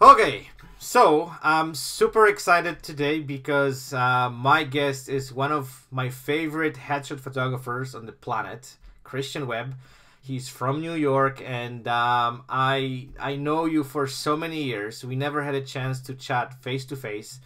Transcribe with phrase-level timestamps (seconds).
[0.00, 0.48] Okay,
[0.78, 7.18] so I'm super excited today because uh, my guest is one of my favorite headshot
[7.18, 9.74] photographers on the planet, Christian Webb.
[10.22, 15.04] He's from New York, and um, I I know you for so many years.
[15.04, 17.40] We never had a chance to chat face to face.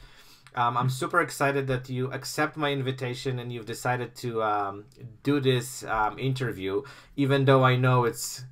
[0.55, 4.85] Um, I'm super excited that you accept my invitation and you've decided to um,
[5.23, 6.83] do this um, interview,
[7.17, 8.45] even though I know it's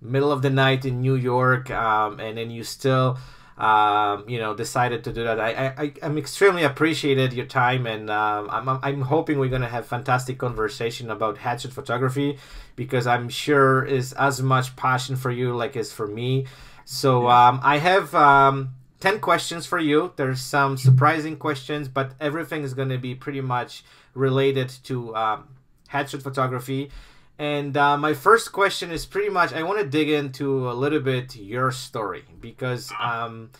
[0.00, 3.18] middle of the night in New York, um, and then you still,
[3.58, 5.40] um, you know, decided to do that.
[5.40, 9.86] I, I, I'm extremely appreciated your time, and um, I'm, I'm hoping we're gonna have
[9.86, 12.38] fantastic conversation about headshot photography,
[12.76, 16.46] because I'm sure is as much passion for you like is for me.
[16.84, 20.12] So um, I have um, 10 questions for you.
[20.16, 25.48] There's some surprising questions, but everything is going to be pretty much related to um,
[25.92, 26.90] headshot photography.
[27.38, 31.00] And uh, my first question is pretty much I want to dig into a little
[31.00, 33.50] bit your story because um,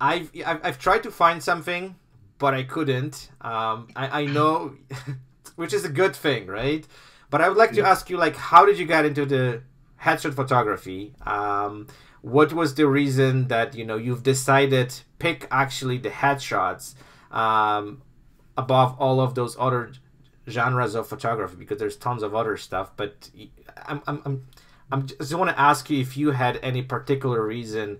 [0.00, 1.94] I've, I've, I've tried to find something,
[2.38, 3.30] but I couldn't.
[3.40, 4.74] Um, I, I know,
[5.56, 6.84] which is a good thing, right?
[7.30, 9.62] But I would like to ask you, like, how did you get into the
[10.00, 11.14] headshot photography?
[11.24, 11.86] Um,
[12.22, 16.94] what was the reason that you know you've decided pick actually the headshots
[17.30, 18.02] um,
[18.56, 19.92] above all of those other
[20.48, 23.30] genres of photography because there's tons of other stuff but
[23.86, 24.46] i'm i'm, I'm,
[24.90, 27.98] I'm just want to ask you if you had any particular reason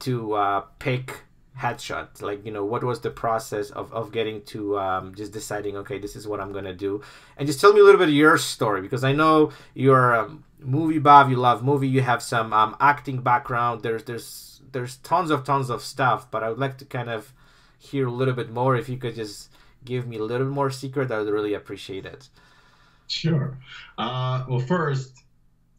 [0.00, 1.20] to uh, pick
[1.58, 5.76] headshot like you know what was the process of, of getting to um, just deciding
[5.76, 7.02] okay this is what i'm gonna do
[7.36, 10.30] and just tell me a little bit of your story because i know you're a
[10.60, 13.82] movie buff, you love movie, you have some um, acting background.
[13.82, 17.32] There's there's there's tons of tons of stuff, but I would like to kind of
[17.78, 18.76] hear a little bit more.
[18.76, 19.50] If you could just
[19.84, 22.28] give me a little more secret, I would really appreciate it.
[23.06, 23.56] Sure.
[23.96, 25.24] Uh, well, first,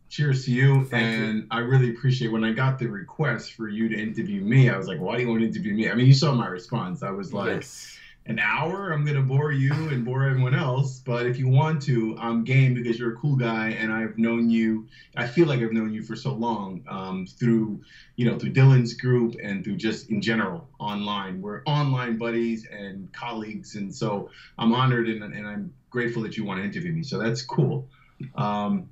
[0.10, 0.86] cheers to you.
[0.86, 1.48] Thank and you.
[1.52, 4.70] I really appreciate when I got the request for you to interview me.
[4.70, 5.90] I was like, why do you want to interview me?
[5.90, 7.04] I mean, you saw my response.
[7.04, 7.98] I was like, yes.
[8.30, 11.00] An hour, I'm gonna bore you and bore everyone else.
[11.00, 14.52] But if you want to, I'm game because you're a cool guy, and I've known
[14.52, 14.88] you.
[15.18, 17.82] I feel like I've known you for so long um, through,
[18.18, 21.42] you know, through Dylan's group and through just in general online.
[21.42, 24.30] We're online buddies and colleagues, and so
[24.60, 27.02] I'm honored and, and I'm grateful that you want to interview me.
[27.02, 27.88] So that's cool.
[28.36, 28.90] Um,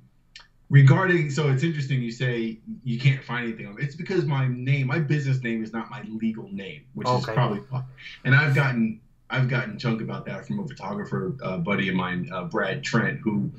[0.70, 4.98] regarding so it's interesting you say you can't find anything it's because my name my
[4.98, 7.62] business name is not my legal name which is probably
[8.26, 9.00] and i've gotten
[9.30, 13.18] i've gotten chunk about that from a photographer uh, buddy of mine uh, brad trent
[13.22, 13.50] who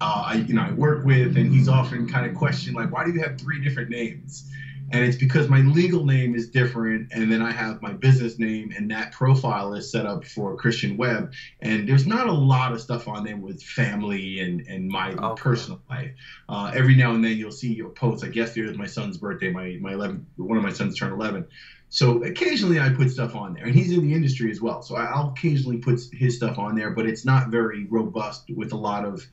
[0.00, 3.04] uh, I, you know i work with and he's often kind of questioned like why
[3.04, 4.50] do you have three different names
[4.90, 8.72] and it's because my legal name is different and then i have my business name
[8.76, 11.30] and that profile is set up for christian webb
[11.60, 15.40] and there's not a lot of stuff on there with family and, and my Okay.
[15.40, 16.10] personal life
[16.48, 18.22] uh, every now and then you'll see your posts.
[18.22, 19.50] Like yesterday was my son's birthday.
[19.50, 21.46] My my 11, one of my sons turned 11.
[21.92, 24.80] So occasionally I put stuff on there, and he's in the industry as well.
[24.80, 28.76] So I'll occasionally put his stuff on there, but it's not very robust with a
[28.78, 29.26] lot of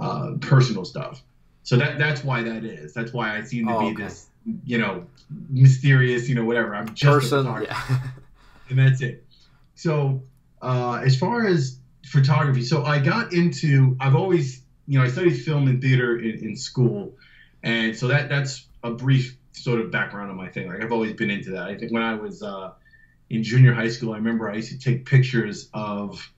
[0.00, 1.22] uh, personal stuff.
[1.62, 2.94] So that that's why that is.
[2.94, 4.04] That's why I seem to Oh, be okay.
[4.04, 4.28] this,
[4.64, 5.04] you know,
[5.50, 6.74] mysterious, you know, whatever.
[6.74, 7.98] I'm just Person, yeah.
[8.70, 9.22] and that's it.
[9.74, 10.22] So
[10.62, 13.94] uh, as far as photography, so I got into.
[14.00, 17.14] I've always, you know, I studied film and theater in, in school,
[17.62, 20.68] and so that that's a brief sort of background on my thing.
[20.68, 21.68] Like I've always been into that.
[21.68, 22.72] I think when I was uh,
[23.30, 26.30] in junior high school, I remember I used to take pictures of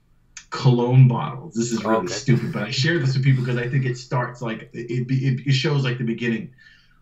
[0.49, 1.53] cologne bottles.
[1.55, 2.07] This is really Okay.
[2.07, 5.41] stupid, but I share this with people because I think it starts like it, it,
[5.47, 6.51] it shows like the beginning.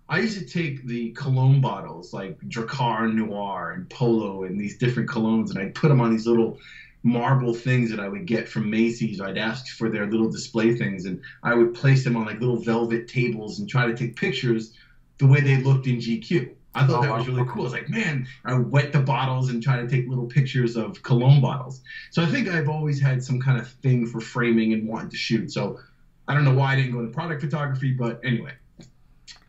[0.09, 5.09] I used to take the cologne bottles like Drakkar Noir and Polo and these different
[5.09, 6.57] colognes, and I'd put them on these little
[7.03, 9.22] marble things that I would get from Macy's.
[9.22, 12.61] I'd ask for their little display things, and I would place them on like little
[12.61, 14.73] velvet tables and try to take pictures
[15.22, 16.56] the way they looked in GQ.
[16.74, 17.62] I thought Oh, that was really cool.
[17.62, 21.04] I was like, man, I wet the bottles and try to take little pictures of
[21.04, 21.82] cologne bottles.
[22.09, 25.18] So I think I've always had some kind of thing for framing and wanting to
[25.18, 25.52] shoot.
[25.52, 25.80] So
[26.28, 28.54] I don't know why I didn't go into product photography, but anyway.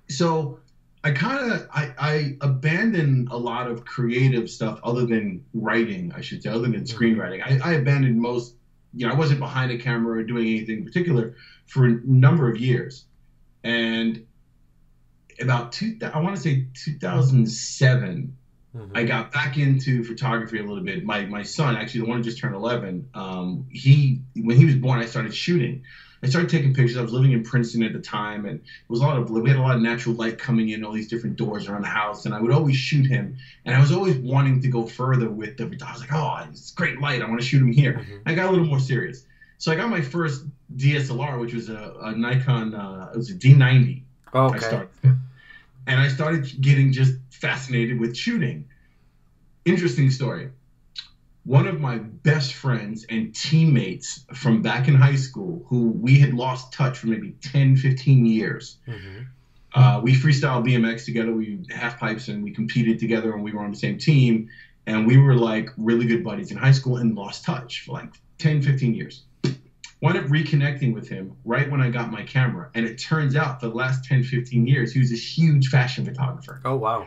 [0.08, 0.58] So
[1.04, 6.20] I kind of I, I abandoned a lot of creative stuff other than writing, I
[6.20, 6.96] should say, other than mm-hmm.
[6.96, 7.42] screenwriting.
[7.42, 8.56] I, I abandoned most.
[8.94, 11.34] You know, I wasn't behind a camera or doing anything in particular
[11.66, 13.06] for a number of years,
[13.64, 14.26] and
[15.42, 15.96] about two.
[16.12, 18.32] I want to say 2007.
[18.74, 18.90] Mhm.
[18.96, 21.04] I got back into photography a little bit.
[21.04, 24.76] My my son, actually the one who just turned 11, um, he when he was
[24.76, 25.82] born, I started shooting.
[26.24, 26.96] I started taking pictures.
[26.96, 29.50] I was living in Princeton at the time, and it was a lot of we
[29.50, 32.24] had a lot of natural light coming in, all these different doors around the house,
[32.24, 33.36] and I would always shoot him.
[33.66, 35.64] And I was always wanting to go further with the.
[35.84, 37.20] I was like, oh, it's great light.
[37.20, 37.94] I want to shoot him here.
[37.94, 38.20] Mhm.
[38.24, 39.26] I got a little more serious.
[39.58, 40.44] So I got my first
[40.76, 42.74] DSLR, which was a, a Nikon.
[42.74, 44.02] Uh, it was a D90.
[44.32, 44.58] I Okay.
[44.60, 44.88] started.
[45.86, 48.68] And I started getting just fascinated with shooting.
[49.64, 50.50] interesting story.
[51.44, 56.34] One of my best friends and teammates from back in high school, who we had
[56.34, 58.78] lost touch for maybe 10, 15 years.
[58.86, 59.22] Mm-hmm.
[59.74, 61.32] Uh, we freestyle BMX together.
[61.32, 64.48] We half pipes and we competed together and we were on the same team.
[64.86, 68.12] And we were like really good buddies in high school and lost touch for like
[68.38, 69.24] 10, 15 years.
[70.02, 72.70] Wound up reconnecting with him right when I got my camera.
[72.74, 76.60] And it turns out the last 10, 15 years, he was this huge fashion photographer.
[76.64, 77.06] Oh, wow.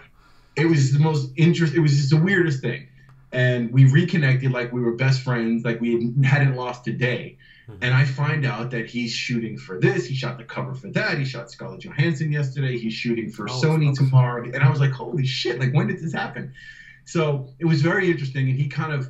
[0.55, 2.87] It was the most interesting, it was just the weirdest thing.
[3.33, 7.37] And we reconnected like we were best friends, like we hadn't lost a day.
[7.69, 7.83] Mm-hmm.
[7.83, 10.05] And I find out that he's shooting for this.
[10.05, 11.17] He shot the cover for that.
[11.17, 12.77] He shot Scarlett Johansson yesterday.
[12.77, 13.95] He's shooting for oh, Sony okay.
[13.95, 14.45] tomorrow.
[14.45, 16.53] And I was like, holy shit, like when did this happen?
[17.03, 18.47] So it was very interesting.
[18.47, 19.09] And he kind of,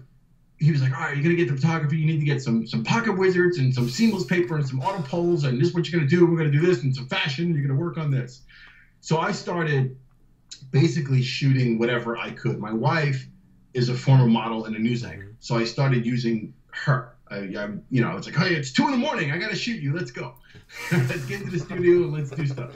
[0.60, 1.98] he was like, all right, you're gonna get the photography.
[1.98, 5.02] You need to get some some pocket wizards and some seamless paper and some auto
[5.04, 5.44] poles.
[5.44, 6.26] And this is what you're gonna do.
[6.26, 7.54] We're gonna do this and some fashion.
[7.54, 8.42] You're gonna work on this.
[9.02, 9.98] So I started
[10.72, 12.60] basically shooting whatever I could.
[12.60, 13.28] My wife
[13.74, 15.36] is a former model and a news anchor, mm-hmm.
[15.40, 17.12] so I started using her.
[17.30, 19.32] I, am you know, it's like, hey, it's two in the morning.
[19.32, 19.94] I gotta shoot you.
[19.94, 20.36] Let's go.
[20.92, 22.72] let's get into the studio and let's do stuff.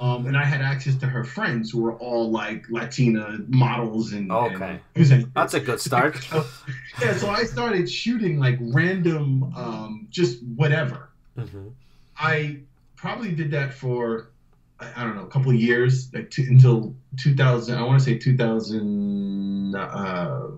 [0.00, 4.30] Um, and I had access to her friends who were all like Latina models and
[4.30, 6.18] okay, and that's a good start.
[7.00, 11.10] yeah, so I started shooting like random, um, just whatever.
[11.38, 11.68] Mm-hmm.
[12.18, 12.58] I
[12.96, 14.28] probably did that for
[14.78, 17.76] I don't know a couple of years, like t- until 2000.
[17.76, 19.74] I want to say 2000.
[19.74, 20.48] Uh,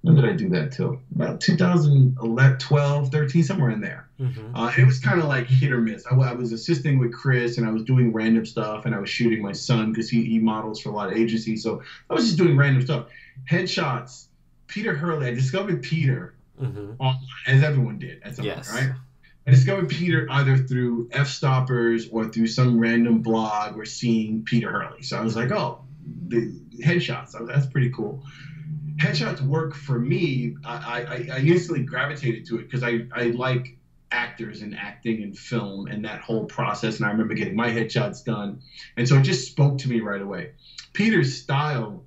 [0.00, 1.00] when did I do that till?
[1.14, 4.01] About 2011, 12, 13, somewhere in there.
[4.22, 4.54] Mm-hmm.
[4.54, 6.06] Uh, it was kind of like hit or miss.
[6.06, 9.10] I, I, was assisting with Chris and I was doing random stuff and I was
[9.10, 11.64] shooting my son because he, he models for a lot of agencies.
[11.64, 13.06] So I was just doing random stuff.
[13.50, 14.26] Headshots,
[14.68, 16.92] Peter Hurley, I discovered Peter mm-hmm.
[17.00, 18.70] on, as everyone did at some yes.
[18.70, 18.96] point, right?
[19.44, 25.02] I discovered Peter either through Fstoppers or through some random blog or seeing Peter Hurley.
[25.02, 25.84] So I was like, oh,
[26.28, 28.22] the headshots, that's pretty cool
[28.96, 30.54] headshots work for me.
[30.64, 33.76] I, I, I instantly gravitated to it because I, I like
[34.12, 36.98] actors and acting and film and that whole process.
[36.98, 38.60] And I remember getting my headshots done.
[38.96, 40.52] And so it just spoke to me right away.
[40.92, 42.04] Peter's style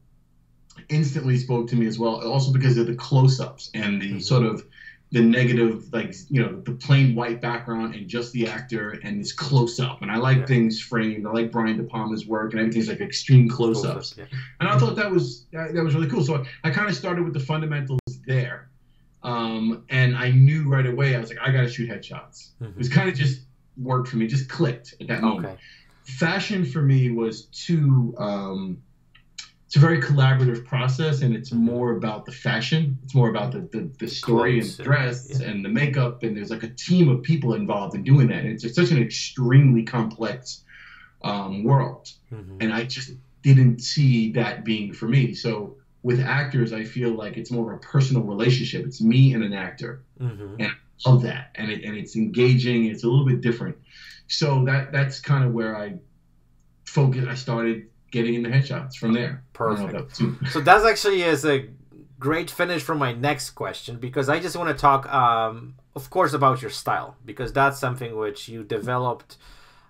[0.90, 4.20] instantly spoke to me as well, also because of the close ups and the mm-hmm.
[4.20, 4.66] sort of
[5.12, 9.32] the negative, like you know, the plain white background and just the actor and this
[9.32, 10.02] close up.
[10.02, 10.46] And I like yeah.
[10.46, 11.26] things framed.
[11.26, 14.16] I like Brian De Palma's work and everything's like extreme close ups.
[14.18, 14.26] Yeah.
[14.60, 16.24] And I thought that was that, that was really cool.
[16.24, 18.70] So I, I kind of started with the fundamentals there,
[19.26, 21.16] um, and I knew right away.
[21.16, 22.52] I was like, I got to shoot headshots.
[22.62, 22.66] Mm-hmm.
[22.66, 23.42] It was kind of just
[23.76, 25.48] worked for me, just clicked at that moment.
[25.48, 25.58] Okay.
[26.04, 28.14] Fashion for me was too.
[28.20, 28.84] Um,
[29.66, 33.62] it's a very collaborative process and it's more about the fashion it's more about the,
[33.72, 35.48] the, the story Clothes, and dress yeah.
[35.48, 38.50] and the makeup and there's like a team of people involved in doing that and
[38.50, 40.64] it's such an extremely complex
[41.24, 42.58] um, world mm-hmm.
[42.62, 45.76] and i just didn't see that being for me so
[46.06, 49.54] with actors i feel like it's more of a personal relationship it's me and an
[49.54, 50.56] actor mm-hmm.
[50.60, 53.76] and i love that and, it, and it's engaging it's a little bit different
[54.28, 55.94] so that that's kind of where i
[56.86, 59.44] focus i started getting in the headshots from there.
[59.52, 60.22] Perfect.
[60.52, 61.68] so that's actually is a
[62.18, 66.34] great finish for my next question because I just want to talk, um, of course,
[66.34, 69.38] about your style because that's something which you developed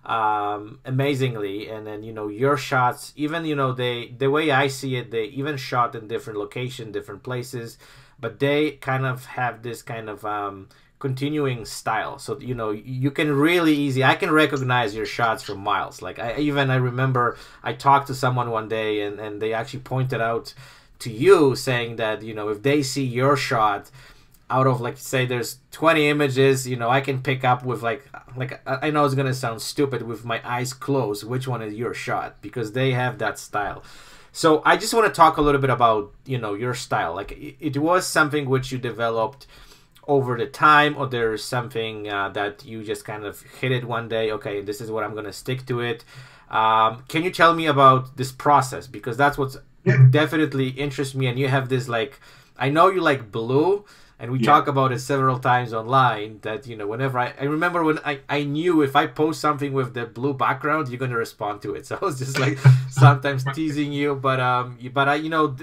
[0.06, 4.68] um, amazingly, and then you know your shots, even you know they the way I
[4.68, 7.76] see it, they even shot in different location, different places,
[8.18, 10.68] but they kind of have this kind of um,
[11.00, 12.18] continuing style.
[12.18, 16.00] So you know you can really easy i can recognize your shots from miles.
[16.00, 19.80] Like i even i remember i talked to someone one day and and they actually
[19.80, 20.54] pointed out
[21.00, 23.90] to you saying that you know if they see your shot
[24.48, 28.08] out of like say there's 20 images you know i can pick up with like
[28.36, 31.94] like i know it's gonna sound stupid with my eyes closed which one is your
[31.94, 32.40] shot?
[32.40, 33.82] Because they have that style.
[34.32, 37.14] So i just want to talk a little bit about you know your style.
[37.14, 39.46] Like it, was something which you developed
[40.06, 44.08] over the time or there's something uh, that you just kind of hit it one
[44.08, 46.04] day okay this is what i'm going to stick to it.
[46.48, 48.86] Um, can you tell me about this process?
[48.86, 49.56] Because that's what's
[50.10, 52.20] definitely interests me and you have this like
[52.58, 53.84] i know you like blue
[54.18, 54.46] and we yeah.
[54.46, 58.20] talk about it several times online that you know whenever I, I remember when I,
[58.28, 61.74] I knew if i post something with the blue background you're going to respond to
[61.74, 62.58] it so i was just like
[62.90, 65.56] sometimes teasing you but um but i you know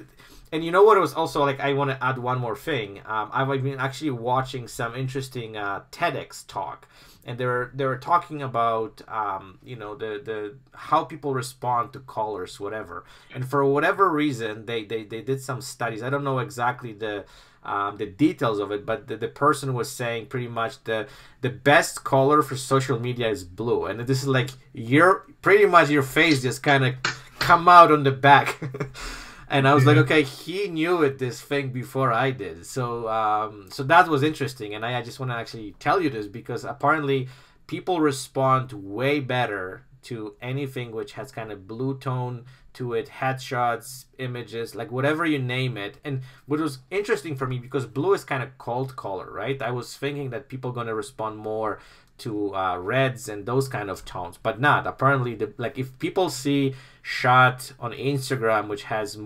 [0.54, 0.98] and you know what?
[0.98, 3.02] It was also like I want to add one more thing.
[3.08, 6.88] Um, I've been actually watching some interesting uh, TEDx talk,
[7.26, 11.92] and they were they were talking about um, you know the the how people respond
[11.94, 13.04] to colors, whatever.
[13.34, 16.04] And for whatever reason, they they, they did some studies.
[16.04, 17.26] I don't know exactly the
[17.66, 21.08] um, the details of it, but the, the person was saying pretty much the
[21.42, 25.90] the best color for social media is blue, and this is like your pretty much
[25.90, 26.96] your face just kind of
[27.40, 28.60] come out on the back.
[29.50, 32.66] and I was like, okay, he knew it this thing before I did.
[32.66, 36.10] So um, so that was interesting, and I, I just want to actually tell you
[36.10, 37.30] this because apparently
[37.68, 44.06] people respond way better to anything which has kind of blue tone to it, headshots,
[44.18, 45.98] images, like whatever you name it.
[46.04, 49.62] And what was interesting for me because blue is kind of cold color, right?
[49.62, 51.80] I was thinking that people gonna respond more
[52.20, 54.86] to uh, reds and those kind of tones, but not.
[54.88, 59.18] Apparently, the like if people see shot on Instagram which has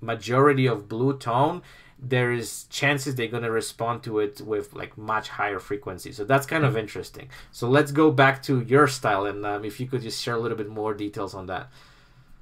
[0.00, 1.62] majority of blue tone,
[2.02, 6.24] there is chances they're going to respond to it with like much higher frequency so
[6.24, 9.86] that's kind of interesting so let's go back to your style and um, if you
[9.86, 11.70] could just share a little bit more details on that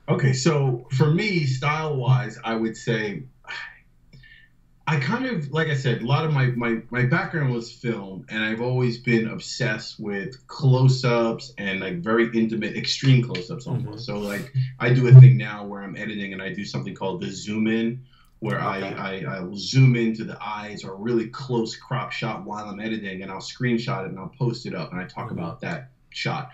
[0.09, 3.23] okay so for me style wise i would say
[4.87, 8.25] i kind of like i said a lot of my, my my background was film
[8.29, 14.19] and i've always been obsessed with close-ups and like very intimate extreme close-ups almost mm-hmm.
[14.19, 17.21] so like i do a thing now where i'm editing and i do something called
[17.21, 18.03] the zoom in
[18.41, 18.95] where okay.
[18.95, 22.65] I, I, I will zoom into the eyes or a really close crop shot while
[22.67, 25.39] I'm editing and I'll screenshot it and I'll post it up and I talk mm-hmm.
[25.39, 26.51] about that shot.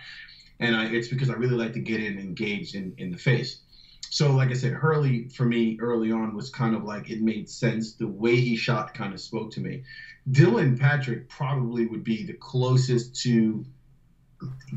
[0.61, 3.61] And I, it's because I really like to get in engaged in, in the face.
[4.09, 7.51] So, like I said, Hurley for me early on was kind of like it made
[7.51, 7.95] sense.
[7.95, 9.83] The way he shot kind of spoke to me.
[10.31, 13.65] Dylan Patrick probably would be the closest to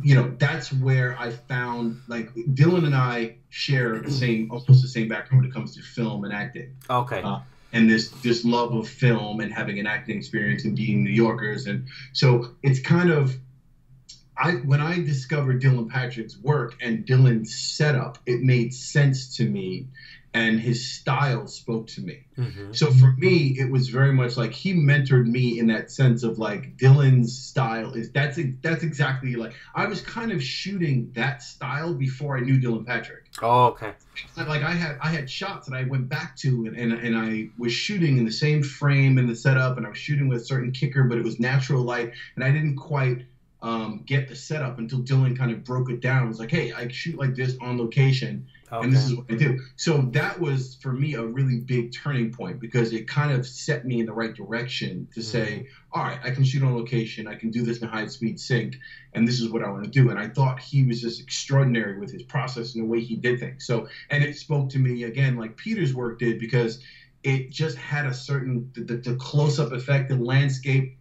[0.01, 4.88] you know, that's where I found like Dylan and I share the same, almost the
[4.88, 6.75] same background when it comes to film and acting.
[6.89, 7.21] Okay.
[7.21, 7.39] Uh,
[7.74, 11.67] and this this love of film and having an acting experience and being New Yorkers,
[11.67, 13.38] and so it's kind of.
[14.39, 19.88] I, when I discovered Dylan Patrick's work and Dylan's setup, it made sense to me
[20.34, 22.19] and his style spoke to me.
[22.38, 22.74] Mm-hmm.
[22.74, 26.38] So for me, it was very much like he mentored me in that sense of
[26.38, 31.93] like Dylan's style is that's that's exactly like I was kind of shooting that style
[31.93, 33.25] before I knew Dylan Patrick.
[33.41, 33.93] Oh, okay.
[34.38, 37.50] Like I had I had shots that I went back to and, and, and I
[37.58, 40.46] was shooting in the same frame and the setup and I was shooting with a
[40.46, 43.25] certain kicker, but it was natural light and I didn't quite
[43.61, 46.25] um, get the setup until Dylan kind of broke it down.
[46.25, 48.83] It was like, hey, I shoot like this on location Okay.
[48.83, 49.59] And this is what I do.
[49.77, 53.85] So that was for me a really big turning point because it kind of set
[53.85, 55.29] me in the right direction to mm-hmm.
[55.29, 58.39] say, all right, I can shoot on location, I can do this in high speed
[58.39, 58.75] sync,
[59.13, 60.11] and this is what I want to do.
[60.11, 63.39] And I thought he was just extraordinary with his process and the way he did
[63.39, 63.65] things.
[63.65, 66.79] So, and it spoke to me again, like Peter's work did, because
[67.23, 70.98] it just had a certain the, the close up effect, the landscape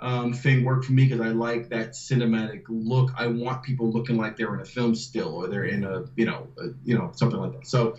[0.00, 3.10] um, thing worked for me because I like that cinematic look.
[3.16, 6.26] I want people looking like they're in a film still or they're in a you
[6.26, 7.66] know a, you know something like that.
[7.66, 7.96] So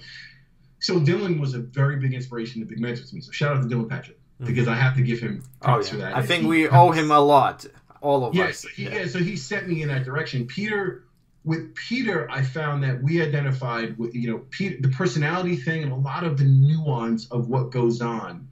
[0.80, 3.22] so Dylan was a very big inspiration, a big mentor to me.
[3.22, 4.46] So shout out to Dylan Patrick mm-hmm.
[4.46, 5.92] because I have to give him props oh, yeah.
[5.92, 6.18] for that.
[6.18, 7.66] I think we owe him a lot,
[8.02, 8.72] all of yes, us.
[8.72, 8.96] He, yeah.
[8.96, 10.48] yeah, so he sent me in that direction.
[10.48, 11.04] Peter
[11.44, 15.92] with Peter, I found that we identified with you know Peter, the personality thing and
[15.92, 18.48] a lot of the nuance of what goes on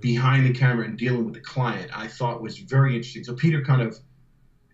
[0.00, 3.24] behind the camera and dealing with the client, I thought was very interesting.
[3.24, 3.98] So Peter kind of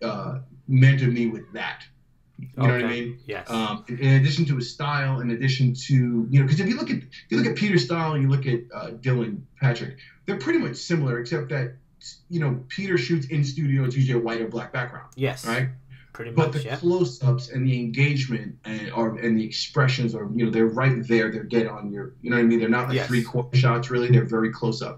[0.01, 1.83] uh, mentored me with that.
[2.37, 2.67] You okay.
[2.67, 3.19] know what I mean?
[3.25, 3.49] Yes.
[3.49, 6.77] Um, in, in, addition to his style, in addition to you know, because if you
[6.77, 9.97] look at if you look at Peter's style and you look at uh, Dylan Patrick,
[10.25, 11.73] they're pretty much similar, except that
[12.29, 13.85] you know Peter shoots in studio.
[13.85, 15.07] It's usually a white or black background.
[15.15, 15.47] Yes.
[15.47, 15.69] Right.
[16.17, 16.45] Pretty much.
[16.45, 16.77] But the yeah.
[16.77, 21.31] close-ups and the engagement and or and the expressions are you know they're right there.
[21.31, 22.15] They're dead on your.
[22.23, 22.59] You know what I mean?
[22.59, 23.07] They're not like yes.
[23.07, 23.91] three-quarter shots.
[23.91, 24.97] Really, they're very close up.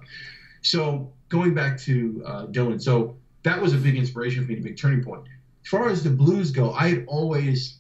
[0.62, 4.62] So going back to uh, Dylan, so that was a big inspiration for me, a
[4.62, 5.24] big turning point.
[5.62, 7.79] As far as the blues go, I had always,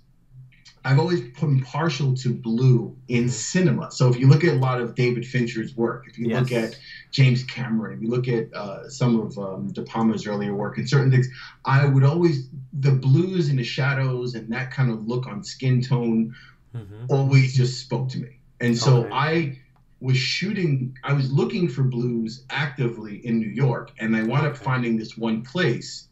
[0.90, 3.30] I've always been partial to blue in mm-hmm.
[3.30, 3.92] cinema.
[3.92, 6.40] So if you look at a lot of David Fincher's work, if you yes.
[6.40, 6.80] look at
[7.12, 10.90] James Cameron, if you look at uh, some of um, De Palma's earlier work and
[10.90, 11.28] certain things,
[11.64, 15.84] I would always the blues and the shadows and that kind of look on skin
[15.84, 16.36] tone
[16.76, 17.06] mm-hmm.
[17.08, 18.40] always just spoke to me.
[18.60, 19.10] And so okay.
[19.14, 19.60] I
[20.02, 24.56] was shooting i was looking for blues actively in new york and i wound up
[24.56, 26.08] finding this one place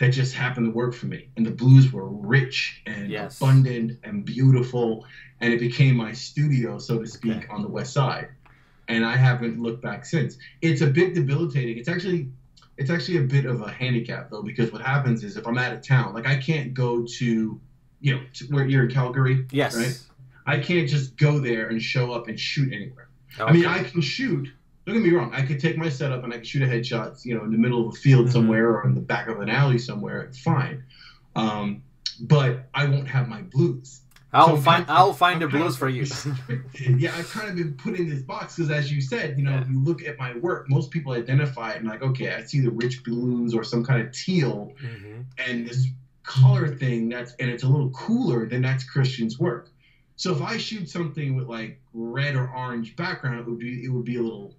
[0.00, 3.36] that just happened to work for me and the blues were rich and yes.
[3.36, 5.04] abundant and beautiful
[5.40, 7.46] and it became my studio so to speak okay.
[7.50, 8.28] on the west side
[8.88, 12.28] and i haven't looked back since it's a bit debilitating it's actually
[12.78, 15.72] it's actually a bit of a handicap though because what happens is if i'm out
[15.72, 17.60] of town like i can't go to
[18.00, 20.00] you know to where you're in calgary yes right
[20.46, 23.48] i can't just go there and show up and shoot anywhere Okay.
[23.48, 24.48] I mean, I can shoot.
[24.86, 25.32] Don't get me wrong.
[25.34, 27.58] I could take my setup and I could shoot a headshot, you know, in the
[27.58, 28.32] middle of a field mm-hmm.
[28.32, 30.30] somewhere or in the back of an alley somewhere.
[30.42, 30.84] Fine,
[31.36, 31.82] um,
[32.20, 34.00] but I won't have my blues.
[34.32, 36.06] I'll so find I'll find the blues for you.
[36.98, 39.50] yeah, I've kind of been put in this box because, as you said, you know,
[39.50, 39.64] yeah.
[39.68, 40.70] you look at my work.
[40.70, 44.06] Most people identify it and like, okay, I see the rich blues or some kind
[44.06, 45.22] of teal, mm-hmm.
[45.38, 45.88] and this
[46.22, 48.46] color thing that's and it's a little cooler.
[48.46, 49.68] Then that's Christian's work.
[50.14, 53.88] So if I shoot something with like red or orange background, it would be it
[53.88, 54.54] would be a little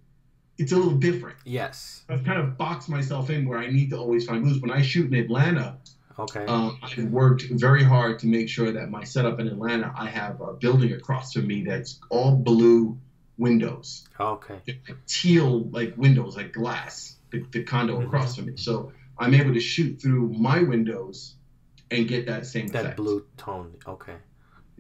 [0.58, 1.38] it's a little different.
[1.46, 2.04] Yes.
[2.10, 4.60] I've kind of boxed myself in where I need to always find blues.
[4.62, 5.78] When I shoot in Atlanta,
[6.20, 6.46] Okay.
[6.46, 10.40] um, I've worked very hard to make sure that my setup in Atlanta, I have
[10.42, 12.98] a building across from me that's all blue
[13.38, 14.60] windows, okay.
[15.08, 18.06] teal like windows, like glass, the, the condo Mhm.
[18.06, 18.54] across from me.
[18.58, 21.36] So I'm able to shoot through my windows
[21.90, 22.98] and get that same That effect.
[22.98, 23.74] blue tone.
[23.88, 24.16] Okay.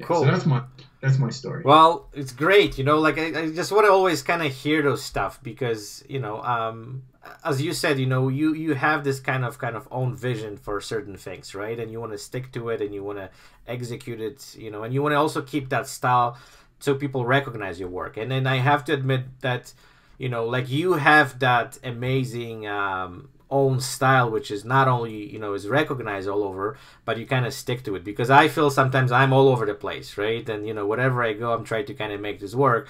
[0.01, 0.23] Yeah, cool.
[0.23, 0.63] So that's my
[1.01, 1.63] that's my story.
[1.63, 2.77] Well, it's great.
[2.77, 6.03] You know, like I, I just want to always kind of hear those stuff because
[6.09, 7.03] you know, um,
[7.43, 10.57] as you said, you know, you you have this kind of kind of own vision
[10.57, 11.79] for certain things, right?
[11.79, 13.29] And you want to stick to it, and you want to
[13.67, 16.37] execute it, you know, and you want to also keep that style
[16.79, 18.17] so people recognize your work.
[18.17, 19.73] And then I have to admit that,
[20.17, 25.37] you know, like you have that amazing um, own style, which is not only you
[25.37, 28.71] know is recognized all over, but you kind of stick to it because I feel
[28.71, 30.47] sometimes I'm all over the place, right?
[30.47, 32.87] And you know, wherever I go, I'm trying to kind of make this work.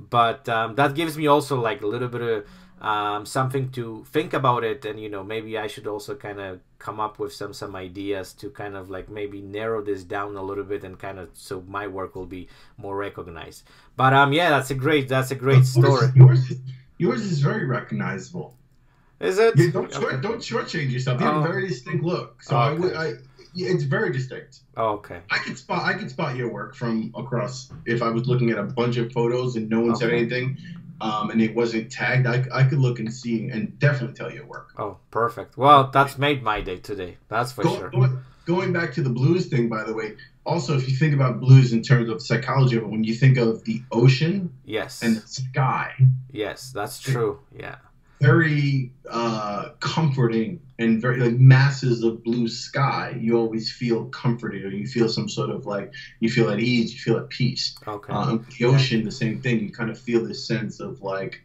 [0.00, 2.46] But um, that gives me also like a little bit of
[2.80, 6.60] um, something to think about it, and you know, maybe I should also kind of
[6.78, 10.42] come up with some some ideas to kind of like maybe narrow this down a
[10.42, 13.64] little bit and kind of so my work will be more recognized.
[13.96, 16.08] But um, yeah, that's a great that's a great story.
[16.14, 16.60] Yours, yours,
[16.98, 18.54] yours is very recognizable.
[19.20, 19.54] Is it?
[19.56, 20.20] Yeah, don't short, Okay.
[20.22, 21.20] don't shortchange yourself.
[21.20, 21.40] You have Oh.
[21.40, 22.42] a very distinct look.
[22.42, 23.12] So I would, I,
[23.54, 24.60] it's very distinct.
[24.76, 25.20] Oh, okay.
[25.30, 27.70] I could spot, I could spot your work from across.
[27.86, 30.58] If I was looking at a bunch of photos and no one said anything,
[31.00, 34.46] um, and it wasn't tagged, I, I could look and see and definitely tell your
[34.46, 34.72] work.
[34.78, 35.56] Oh, perfect.
[35.56, 37.18] Well, that's made my day today.
[37.28, 37.90] That's for Go- sure.
[37.90, 40.16] going, going back to the blues thing, by the way.
[40.44, 43.64] Also, if you think about blues in terms of psychology, but when you think of
[43.64, 45.02] the ocean Yes.
[45.02, 45.92] and the sky,
[46.30, 47.38] Yes, that's true.
[47.56, 47.76] Yeah.
[48.20, 53.16] Very uh, comforting and very like masses of blue sky.
[53.20, 56.92] You always feel comforted, or you feel some sort of like you feel at ease,
[56.92, 57.74] you feel at peace.
[57.86, 58.12] Okay.
[58.12, 59.60] Um, the ocean, the same thing.
[59.60, 61.42] You kind of feel this sense of like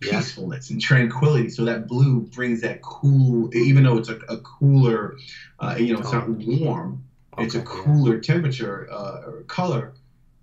[0.00, 0.18] Yeah.
[0.18, 1.48] peacefulness and tranquility.
[1.48, 5.16] So that blue brings that cool, even though it's a, a cooler,
[5.60, 7.04] uh, you know, it's not warm.
[7.38, 7.84] It's a Okay, yeah.
[7.84, 9.94] cooler temperature uh, or color.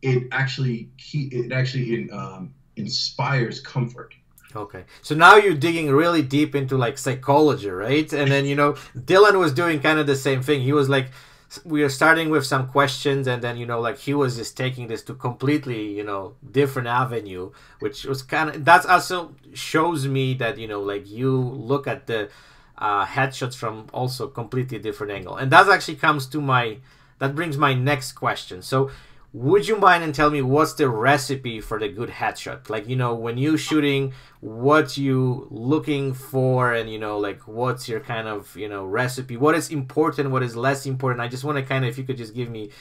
[0.02, 4.16] It actually it actually um, inspires comfort.
[4.56, 4.86] Okay.
[5.02, 8.12] So now you're digging really deep into like psychology, right?
[8.12, 10.62] And then, you know, Dylan was doing kind of the same thing.
[10.62, 11.12] He was like,
[11.64, 14.88] we are starting with some questions and then, you know, like he was just taking
[14.88, 20.34] this to completely, you know, different avenue, which was kind of, that's also shows me
[20.36, 22.30] that, you know, like you look at the
[22.78, 25.38] uh, headshots from also completely different angle.
[25.38, 26.78] And that actually comes to my,
[27.20, 28.62] that brings my next question.
[28.62, 28.90] So,
[29.32, 32.70] would you mind and tell me what's the recipe for the good headshot?
[32.70, 37.88] Like you know when you shooting what you looking for and you know like what's
[37.88, 39.38] your kind of you know recipe?
[39.38, 41.22] What is important what is less important?
[41.22, 42.72] I just want to kind of if you could just give me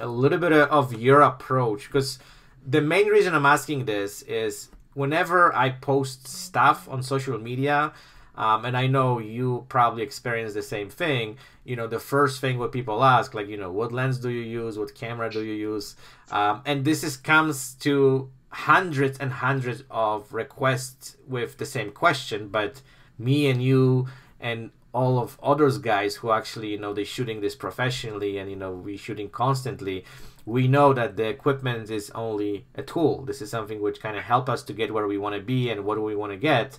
[0.00, 2.18] a little bit of- your approach because
[2.66, 7.92] the main reason i'm asking this is whenever i post stuff on social media
[8.36, 11.38] um, and I know you probably experience the same thing.
[11.64, 14.42] You know, the first thing what people ask, like, you know, what lens do you
[14.42, 14.78] use?
[14.78, 15.96] What camera do you use?
[16.30, 22.48] Um, and this is comes to hundreds and hundreds of requests with the same question.
[22.48, 22.82] But
[23.18, 24.08] me and you
[24.40, 28.56] and all of others guys who actually, you know, they're shooting this professionally and you
[28.56, 30.04] know we're shooting constantly.
[30.44, 33.24] We know that the equipment is only a tool.
[33.24, 35.70] This is something which kind of help us to get where we want to be
[35.70, 36.78] and what do we want to get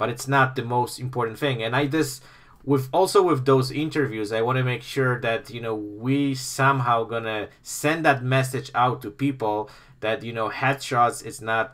[0.00, 1.62] but it's not the most important thing.
[1.62, 2.24] And I just
[2.64, 5.74] with also with those interviews, I want to make sure that you know
[6.06, 9.68] we somehow gonna send that message out to people
[10.00, 11.68] that you know headshots is not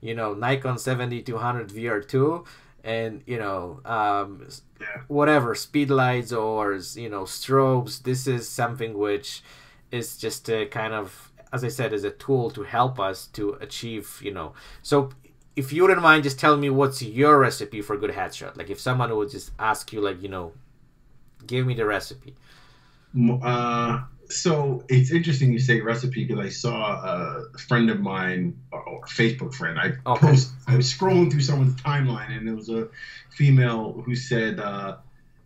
[0.00, 2.44] you know Nikon 7200 VR2
[2.82, 4.46] and you know um,
[4.80, 4.86] Yeah.
[5.08, 6.64] whatever speed lights or
[7.04, 8.02] you know strobes.
[8.02, 9.42] This is something which
[9.98, 13.44] is just a kind of as I said is a tool to help us to
[13.66, 14.48] achieve you know
[14.82, 14.96] so
[15.56, 18.70] if you wouldn't mind just telling me what's your recipe for a good headshot like
[18.70, 20.52] if someone would just ask you like you know
[21.46, 22.34] give me the recipe
[23.42, 29.02] Uh, so it's interesting you say recipe because I saw a friend of mine, or
[29.06, 29.78] Facebook friend.
[29.78, 30.26] I Okay.
[30.28, 30.52] post.
[30.66, 32.88] I was scrolling through someone's timeline, and there was a
[33.30, 34.96] female who said, uh,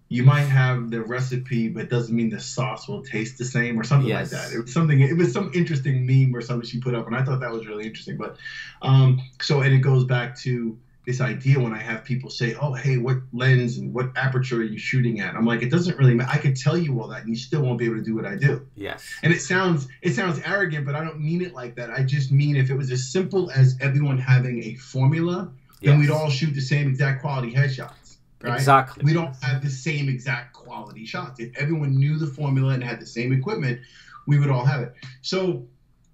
[0.08, 3.78] "You might have the recipe, but it doesn't mean the sauce will taste the same,
[3.78, 5.00] or something like that." It was something.
[5.00, 7.66] It was some interesting meme or something she put up, and I thought that was
[7.66, 8.16] really interesting.
[8.16, 8.36] But
[8.82, 12.74] um, so, and it goes back to this idea when I have people say, "Oh,
[12.74, 16.14] hey, what lens and what aperture are you shooting at?" I'm like, it doesn't really
[16.14, 16.30] matter.
[16.30, 18.26] I could tell you all that, and you still won't be able to do what
[18.26, 18.66] I do.
[18.76, 21.90] yes And it sounds it sounds arrogant, but I don't mean it like that.
[21.90, 25.50] I just mean if it was as simple as everyone having a formula,
[25.82, 27.97] then we'd all shoot the same exact quality headshots.
[28.40, 28.54] Right?
[28.54, 31.40] exactly We don't have the same exact quality shots.
[31.40, 33.80] If everyone knew the formula and had the same equipment,
[34.26, 34.94] we would all have it.
[35.22, 35.66] So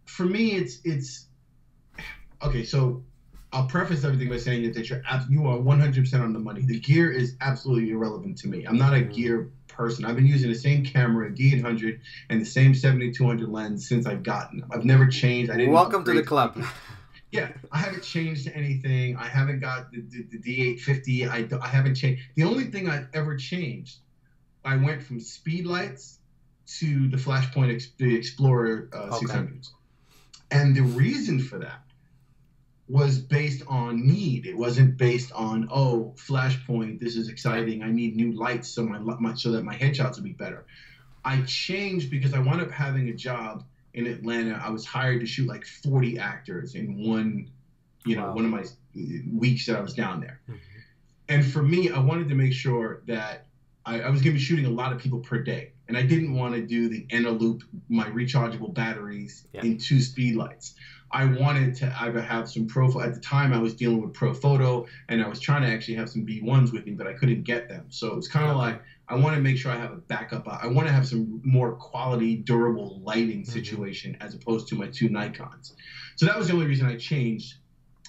[0.07, 1.27] for me, it's it's
[2.43, 2.65] okay.
[2.65, 3.03] So
[3.53, 6.63] I'll preface everything by saying that you're you are 100% on the money.
[6.63, 8.65] The gear is absolutely irrelevant to me.
[8.65, 9.13] I'm not a mm-hmm.
[9.13, 10.05] gear person.
[10.05, 14.61] I've been using the same camera, D800, and the same 7200 lens since I've gotten
[14.61, 14.71] them.
[14.73, 15.51] I've never changed.
[15.51, 16.65] I didn't Welcome to the club.
[17.35, 19.17] Yeah, I haven't changed anything.
[19.17, 21.29] I haven't got the, the, the D850.
[21.29, 22.23] I, I haven't changed.
[22.37, 23.97] The only thing I've ever changed,
[24.65, 26.21] I went from speed lights
[26.79, 29.27] to the Flashpoint the Explorer uh, okay.
[29.27, 29.71] 600s.
[30.53, 31.83] And the reason for that
[32.89, 34.47] was based on need.
[34.47, 37.83] It wasn't based on oh Flashpoint, this is exciting.
[37.83, 40.67] I need new lights so my, my so that my headshots will be better.
[41.25, 43.65] I changed because I wound up having a job
[43.95, 44.61] in Atlanta.
[44.63, 47.51] I was hired to shoot like 40 actors in one,
[48.05, 48.35] you know, wow.
[48.35, 48.65] one of my
[49.33, 50.41] weeks that I was down there.
[50.49, 50.59] Mm-hmm.
[51.29, 53.47] And for me, I wanted to make sure that
[53.87, 56.03] I, I was going to be shooting a lot of people per day and I
[56.03, 59.63] didn't want to do the Eneloop, my rechargeable batteries yeah.
[59.63, 60.75] in two speed lights.
[61.11, 63.01] I wanted to either have some pro.
[63.01, 66.09] At the time, I was dealing with Profoto and I was trying to actually have
[66.09, 67.87] some B1s with me, but I couldn't get them.
[67.91, 70.49] So it was kind of like I want to make sure I have a backup.
[70.49, 73.53] I want to have some more quality, durable lighting mm-hmm.
[73.53, 75.73] situation as opposed to my two Nikons.
[76.17, 77.55] So that was the only reason I changed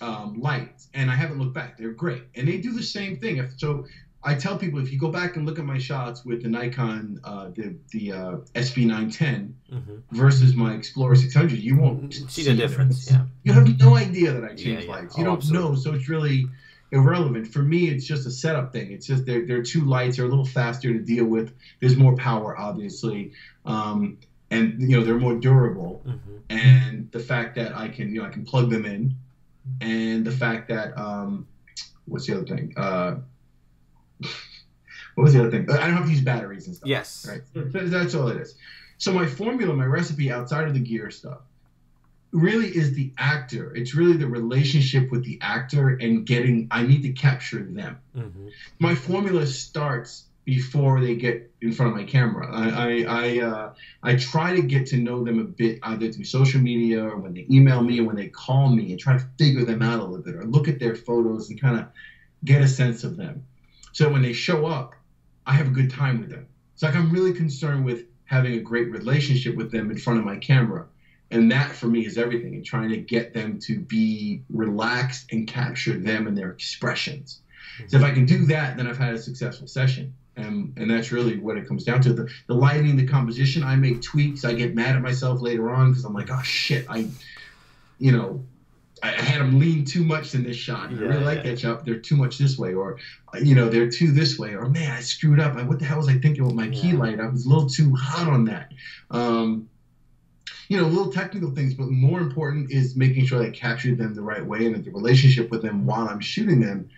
[0.01, 1.77] um, lights, and I haven't looked back.
[1.77, 3.37] They're great, and they do the same thing.
[3.37, 3.85] If, so
[4.23, 7.19] I tell people if you go back and look at my shots with the Nikon,
[7.23, 9.95] uh, the the uh, SB910 mm-hmm.
[10.11, 13.09] versus my Explorer 600, you won't see, see the difference.
[13.11, 14.91] Yeah, you have no idea that I changed yeah, yeah.
[14.91, 15.17] lights.
[15.17, 15.69] You oh, don't absolutely.
[15.69, 16.47] know, so it's really
[16.95, 17.47] irrelevant.
[17.47, 18.91] For me, it's just a setup thing.
[18.91, 20.17] It's just they're, they're two lights.
[20.17, 21.53] They're a little faster to deal with.
[21.79, 23.33] There's more power, obviously,
[23.65, 24.17] um,
[24.49, 26.01] and you know they're more durable.
[26.07, 26.35] Mm-hmm.
[26.49, 29.15] And the fact that I can you know I can plug them in,
[29.81, 31.47] and the fact that um,
[32.05, 32.73] what's the other thing?
[32.77, 33.17] Uh,
[35.15, 35.69] what was the other thing?
[35.71, 36.87] I don't have to use batteries and stuff.
[36.87, 37.27] Yes.
[37.29, 37.41] Right.
[37.73, 38.55] That's all it is.
[38.97, 41.39] So my formula, my recipe outside of the gear stuff,
[42.35, 43.73] really is the actor.
[43.75, 46.67] It's really the relationship with the actor and getting.
[46.69, 47.97] I need to capture them.
[48.15, 48.47] Mm-hmm.
[48.79, 52.47] My formula starts before they get in front of my camera.
[52.53, 56.25] I I I, uh, I try to get to know them a bit either through
[56.25, 59.25] social media or when they email me or when they call me and try to
[59.39, 61.87] figure them out a little bit or look at their photos and kind of
[62.43, 63.43] get a sense of them.
[63.93, 64.93] So when they show up,
[65.47, 66.47] I have a good time with them.
[66.73, 70.25] It's like I'm really concerned with having a great relationship with them in front of
[70.25, 70.85] my camera.
[71.35, 75.45] And that for me is everything and trying to get them to be relaxed and
[75.45, 77.41] capture them and their expressions.
[77.87, 80.13] So if I can do that, then I've had a successful session.
[80.37, 82.13] And, and that's really what it comes down to.
[82.13, 84.45] The, the lighting, the composition, I make tweaks.
[84.45, 87.09] I get mad at myself later on because I'm like, oh shit, I,
[87.99, 88.41] you know,
[89.03, 90.91] I had them lean too much in this shot.
[90.91, 91.51] Yeah, I really like yeah.
[91.51, 91.85] that shot.
[91.85, 92.97] They're too much this way, or
[93.41, 95.55] you know, they're too this way, or man, I screwed up.
[95.67, 96.81] what the hell was I thinking with my yeah.
[96.81, 97.19] key light?
[97.19, 98.71] I was a little too hot on that.
[99.11, 99.69] Um,
[100.67, 104.21] you know, little technical things, but more important is making sure I captured them the
[104.21, 106.89] right way and that the relationship with them while I'm shooting them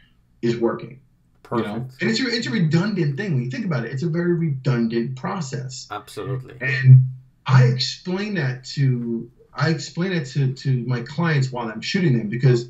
[0.42, 1.00] is working.
[1.44, 1.68] Perfect.
[1.68, 1.90] You know?
[2.02, 3.92] And it's a, it's a redundant thing when you think about it.
[3.92, 5.88] It's a very redundant process.
[5.92, 6.56] Absolutely.
[6.62, 7.08] And
[7.46, 12.30] I explain that to I explain it to, to my clients while I'm shooting them
[12.30, 12.70] because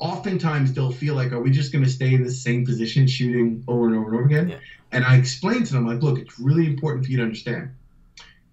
[0.00, 3.64] oftentimes they'll feel like, are we just going to stay in the same position shooting
[3.66, 4.48] over and over and over again?
[4.50, 4.58] Yeah.
[4.92, 7.70] And I explain to them, like, look, it's really important for you to understand.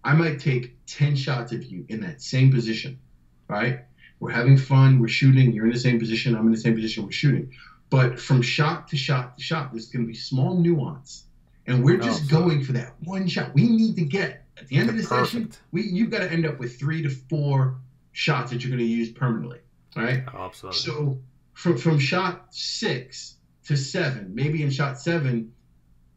[0.05, 2.99] I might take 10 shots of you in that same position,
[3.47, 3.79] right?
[4.19, 7.03] We're having fun, we're shooting, you're in the same position, I'm in the same position,
[7.03, 7.51] we're shooting.
[7.89, 11.25] But from shot to shot to shot, there's going to be small nuance.
[11.67, 13.53] And we're just oh, going for that one shot.
[13.55, 15.31] We need to get at the end of the Perfect.
[15.31, 17.77] session, we you've got to end up with three to four
[18.11, 19.59] shots that you're going to use permanently.
[19.95, 20.23] Right?
[20.33, 20.79] Oh, absolutely.
[20.79, 21.19] So
[21.53, 25.51] from from shot six to seven, maybe in shot seven,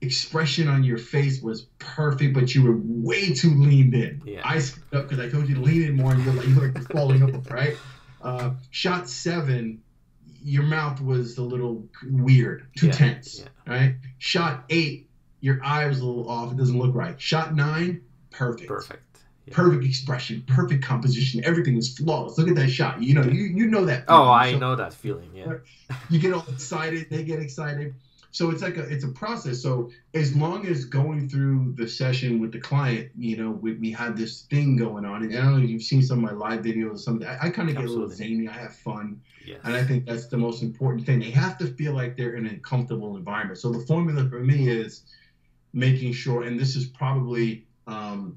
[0.00, 4.22] expression on your face was perfect, but you were way too leaned in.
[4.24, 4.42] Yeah.
[4.44, 6.72] I screwed up because I told you to lean in more, and you're like you're
[6.72, 7.76] like falling up, right?
[8.22, 9.82] Uh, shot seven,
[10.42, 12.92] your mouth was a little weird, too yeah.
[12.92, 13.72] tense, yeah.
[13.72, 13.94] right?
[14.18, 15.08] Shot eight,
[15.40, 16.52] your eye was a little off.
[16.52, 17.20] It doesn't look right.
[17.20, 18.68] Shot nine, perfect.
[18.68, 19.02] Perfect.
[19.50, 22.36] Perfect expression, perfect composition, everything was flawless.
[22.36, 23.02] Look at that shot.
[23.02, 24.04] You know, you, you know that.
[24.06, 24.28] Oh, feeling.
[24.28, 25.30] Oh, I so, know that feeling.
[25.34, 25.54] Yeah.
[26.10, 27.08] You get all excited.
[27.08, 27.94] They get excited.
[28.30, 29.62] So it's like a it's a process.
[29.62, 33.90] So as long as going through the session with the client, you know, we, we
[33.90, 36.48] had this thing going on, and I don't know if you've seen some of my
[36.48, 37.00] live videos.
[37.00, 37.94] Some I, I kind of get Absolutely.
[37.94, 38.48] a little zany.
[38.48, 39.58] I have fun, yes.
[39.64, 41.20] and I think that's the most important thing.
[41.20, 43.58] They have to feel like they're in a comfortable environment.
[43.58, 45.04] So the formula for me is
[45.72, 48.36] making sure, and this is probably um,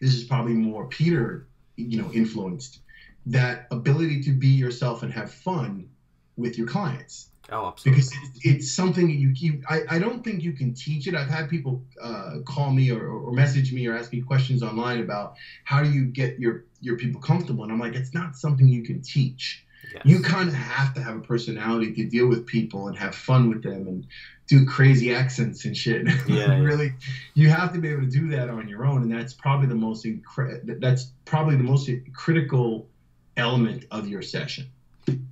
[0.00, 1.46] this is probably more Peter,
[1.76, 2.80] you know, influenced.
[3.26, 5.88] That ability to be yourself and have fun
[6.36, 7.28] with your clients.
[7.52, 8.02] Oh, absolutely.
[8.02, 9.62] Because it's something you keep.
[9.70, 11.14] I, I don't think you can teach it.
[11.14, 15.00] I've had people uh, call me or, or message me or ask me questions online
[15.00, 15.34] about
[15.64, 18.82] how do you get your your people comfortable, and I'm like, it's not something you
[18.82, 19.64] can teach.
[19.92, 20.02] Yes.
[20.06, 23.50] You kind of have to have a personality to deal with people and have fun
[23.50, 24.06] with them and
[24.46, 26.06] do crazy accents and shit.
[26.26, 26.94] Yeah, really,
[27.34, 29.74] you have to be able to do that on your own, and that's probably the
[29.74, 32.88] most incre- That's probably the most critical
[33.36, 34.66] element of your session.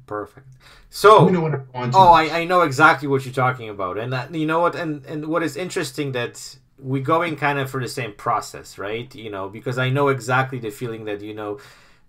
[0.06, 0.46] Perfect.
[0.88, 4.46] So, you know oh, I, I know exactly what you're talking about, and that, you
[4.46, 8.12] know what, and and what is interesting that we're going kind of for the same
[8.14, 9.14] process, right?
[9.14, 11.60] You know, because I know exactly the feeling that you know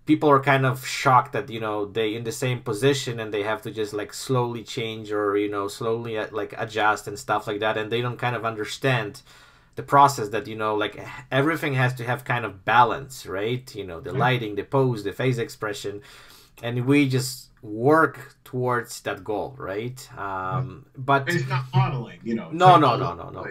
[0.06, 3.42] people are kind of shocked that you know they in the same position and they
[3.42, 7.46] have to just like slowly change or you know slowly uh, like adjust and stuff
[7.46, 7.76] like that.
[7.76, 9.22] And they don't kind of understand
[9.76, 10.98] the process that you know like
[11.30, 13.72] everything has to have kind of balance right?
[13.74, 16.02] You know the lighting the pose the face expression.
[16.62, 20.08] And we just work towards that goal right?
[20.18, 22.50] Um but it's not modeling you know.
[22.50, 23.46] No no no no no.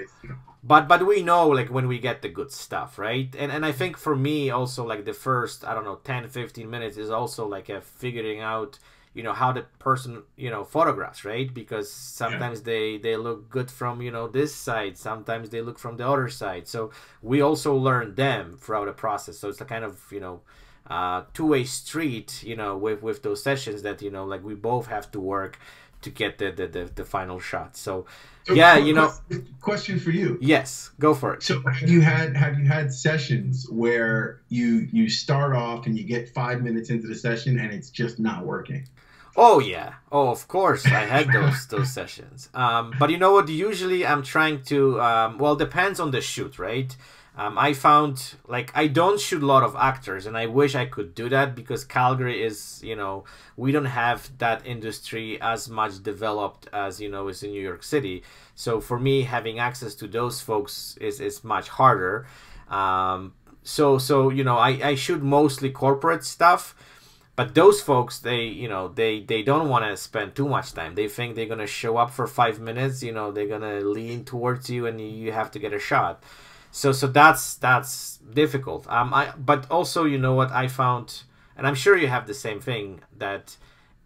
[0.63, 3.34] but but we know like when we get the good stuff right?
[3.38, 6.69] And and i think for me also like the first i don't know 10 15
[6.69, 8.78] minutes is also like a figuring out
[9.13, 11.54] you know how the person you know photographs right?
[11.54, 12.65] Because sometimes yeah.
[12.65, 14.97] they they look good from you know this side.
[14.97, 16.67] Sometimes they look from the other side.
[16.67, 19.38] So we also learn them throughout the process.
[19.38, 20.41] So it's a kind of you know
[20.88, 24.88] uh, two-way street you know with with those sessions that you know like we both
[24.88, 25.60] have to work
[26.02, 28.06] to get the the, the, the final shot so
[28.46, 29.13] so yeah, you know.
[29.60, 30.38] Question for you.
[30.41, 31.44] Yes, go for it.
[31.44, 36.04] So have you had have you had sessions where you you start off and you
[36.04, 38.88] get five minutes into the session and it's just not working?
[39.38, 39.94] Oh yeah.
[40.12, 42.50] Oh, of course, I had those those sessions.
[42.54, 43.48] Um, but you know what?
[43.48, 45.00] Usually, I'm trying to.
[45.00, 46.96] Um, well, depends on the shoot, right?
[47.38, 50.86] Um, I found like I don't shoot a lot of actors, and I wish I
[50.86, 53.24] could do that because Calgary is, you know,
[53.56, 57.84] we don't have that industry as much developed as you know is in New York
[57.84, 58.24] City.
[58.56, 62.28] So for me, having access to those folks is is much harder.
[62.67, 66.76] Um, so so you know, I I shoot mostly corporate stuff,
[67.38, 70.96] but those folks they you know they they don't want to spend too much time.
[70.96, 73.02] They think they're gonna show up for five minutes.
[73.02, 76.22] You know, they're gonna lean towards you, and you have to get a shot
[76.72, 78.88] so so that's that's difficult.
[78.90, 81.24] Um i but also you know what i found
[81.58, 83.58] and i'm sure you have the same thing that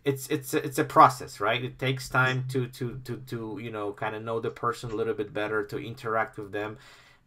[0.04, 1.64] it's it's a, it's a process right?
[1.64, 4.96] It takes time to to to to you know kind of know the person a
[4.96, 6.78] little bit better to interact with them.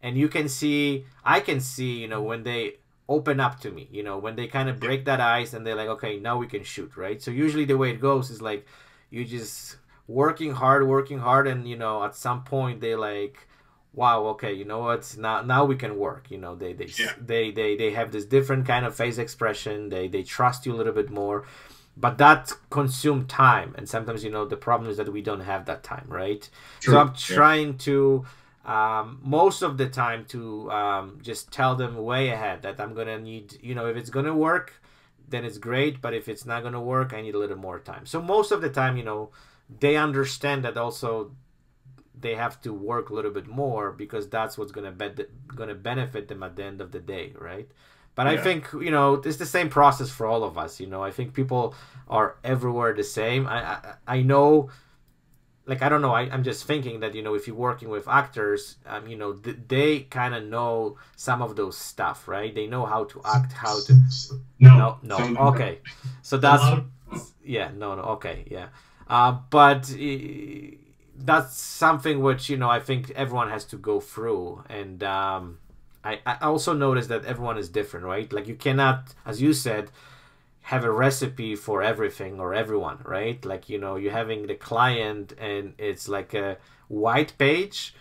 [0.01, 2.75] And you can see i can see you know when they
[3.09, 5.75] open up to me you know when they kind of break that ice and they're
[5.75, 7.21] like okay now we can shoot right?
[7.21, 8.65] So usually the way it goes is like
[9.09, 13.48] you just working hard working hard and you know at some point they like
[13.93, 17.11] wow okay you know what now now we can work you know they they yeah.
[17.19, 20.77] they, they they have this different kind of face expression they they trust you a
[20.77, 21.45] little bit more
[21.97, 25.65] but that consume time and sometimes you know the problem is that we don't have
[25.65, 26.49] that time right
[26.79, 26.93] True.
[26.93, 27.77] so i'm trying yeah.
[27.79, 28.25] to
[28.65, 33.19] um, most of the time to um, just tell them way ahead that i'm gonna
[33.19, 34.73] need you know if it's gonna work
[35.27, 38.05] then it's great but if it's not gonna work i need a little more time
[38.05, 39.29] so most of the time you know
[39.79, 41.31] they understand that also
[42.21, 46.27] they have to work a little bit more because that's what's gonna be- gonna benefit
[46.27, 47.67] them at the end of the day, right?
[48.15, 48.33] But yeah.
[48.33, 50.79] I think you know it's the same process for all of us.
[50.79, 51.73] You know, I think people
[52.09, 53.47] are everywhere the same.
[53.47, 54.69] I I, I know,
[55.65, 56.13] like I don't know.
[56.13, 59.33] I, I'm just thinking that you know if you're working with actors, um, you know
[59.33, 62.53] th- they kind of know some of those stuff, right?
[62.53, 63.93] They know how to act, how to.
[64.59, 65.41] No, no, no.
[65.51, 65.79] Okay,
[66.21, 66.65] so that's
[67.43, 68.67] yeah, no, no, okay, yeah,
[69.07, 69.89] uh, but.
[69.91, 70.75] Uh,
[71.23, 75.59] that's something which you know I think everyone has to go through, and um,
[76.03, 78.31] I I also noticed that everyone is different, right?
[78.31, 79.91] Like you cannot, as you said,
[80.61, 83.43] have a recipe for everything or everyone, right?
[83.43, 87.93] Like you know you're having the client and it's like a white page,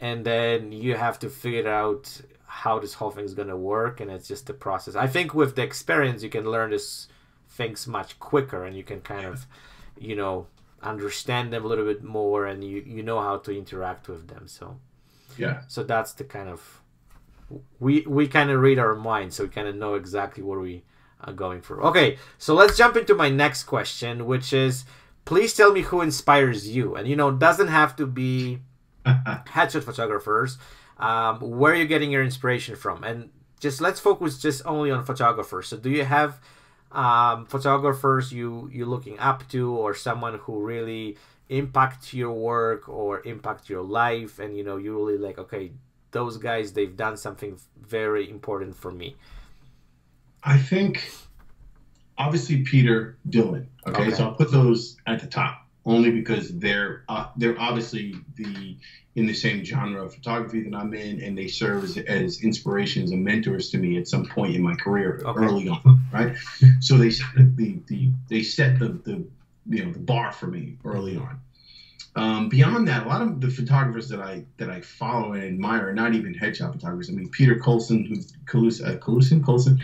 [0.00, 4.10] and then you have to figure out how this whole thing is gonna work, and
[4.10, 4.94] it's just a process.
[4.94, 7.08] I think with the experience you can learn this
[7.50, 9.46] things much quicker, and you can kind of
[9.98, 10.46] you know
[10.84, 14.46] understand them a little bit more and you you know how to interact with them
[14.46, 14.78] so.
[15.36, 15.62] Yeah.
[15.66, 16.80] So that's the kind of
[17.80, 20.84] we we kind of read our mind so we kind of know exactly what we
[21.20, 21.82] are going for.
[21.84, 24.84] Okay so let's jump into my next question which is
[25.24, 26.94] please tell me who inspires you.
[26.94, 28.60] And you know doesn't have to be
[29.06, 30.58] headshot photographers
[30.98, 33.02] um, where are you getting your inspiration from?
[33.04, 35.68] And just let's focus just only on photographers.
[35.68, 36.40] So do you have
[36.94, 41.16] um, photographers you you're looking up to or someone who really
[41.48, 45.72] impact your work or impact your life and you know you really like okay
[46.12, 49.16] those guys they've done something very important for me.
[50.44, 51.02] I think
[52.16, 54.10] obviously peter dylan okay, okay.
[54.12, 58.76] so i'll put those at the top only because they're uh, they're obviously the
[59.16, 63.12] in the same genre of photography that I'm in, and they serve as, as inspirations
[63.12, 65.44] and mentors to me at some point in my career okay.
[65.44, 66.36] early on, right?
[66.80, 69.24] So they set the, the they set the, the
[69.66, 71.40] you know the bar for me early on.
[72.16, 75.88] Um, beyond that, a lot of the photographers that I that I follow and admire
[75.88, 77.10] are not even headshot photographers.
[77.10, 79.80] I mean, Peter Coulson, who's Coulson, uh, Coulson, Coulson,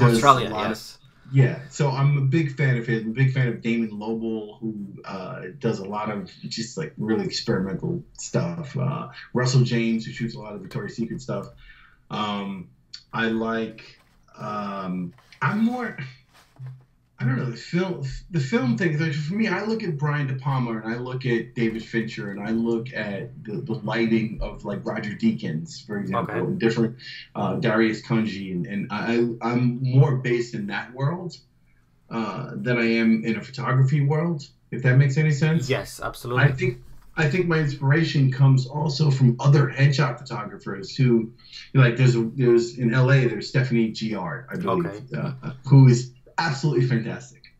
[0.00, 0.98] Australia, yes.
[1.32, 3.02] Yeah, so I'm a big fan of his.
[3.02, 6.92] I'm a big fan of Damon Lobel, who uh, does a lot of just like
[6.96, 8.76] really experimental stuff.
[8.76, 11.46] Uh, Russell James, who shoots a lot of Victoria's Secret stuff.
[12.10, 12.68] Um,
[13.12, 13.98] I like.
[14.36, 15.96] Um, I'm more.
[17.20, 18.02] I don't know the film.
[18.30, 18.96] The film thing.
[19.12, 22.40] For me, I look at Brian De Palma and I look at David Fincher and
[22.40, 26.44] I look at the, the lighting of like Roger Deakins, for example, okay.
[26.44, 26.96] and different
[27.34, 31.36] uh, Darius Khondji, and, and I I'm more based in that world
[32.08, 34.48] uh, than I am in a photography world.
[34.70, 35.68] If that makes any sense.
[35.68, 36.44] Yes, absolutely.
[36.44, 36.78] I think
[37.16, 41.32] I think my inspiration comes also from other headshot photographers who,
[41.74, 45.34] like, there's there's in LA there's Stephanie Giard, I believe, okay.
[45.42, 47.52] uh, who is absolutely fantastic.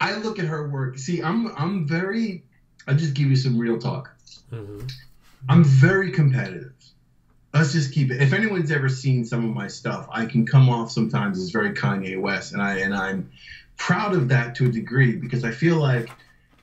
[0.00, 0.98] I look at her work.
[0.98, 2.42] See, I'm I'm very.
[2.86, 4.14] I'll just give you some real talk.
[4.52, 4.86] Mm-hmm.
[5.48, 6.72] I'm very competitive.
[7.52, 8.20] Let's just keep it.
[8.20, 11.72] If anyone's ever seen some of my stuff, I can come off sometimes as very
[11.72, 13.30] Kanye West, and I and I'm
[13.76, 16.10] proud of that to a degree because I feel like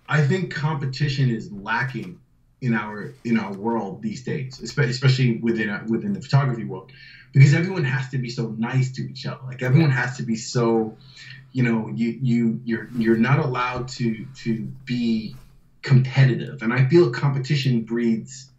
[0.08, 2.20] I think competition is lacking
[2.62, 6.92] in our in our world these days, especially within within the photography world,
[7.34, 9.42] because everyone has to be so nice to each other.
[9.46, 10.96] Like everyone has to be so
[11.52, 15.36] you know you you you're you're not allowed to to be
[15.82, 16.62] competitive.
[16.62, 18.50] And i feel competition breeds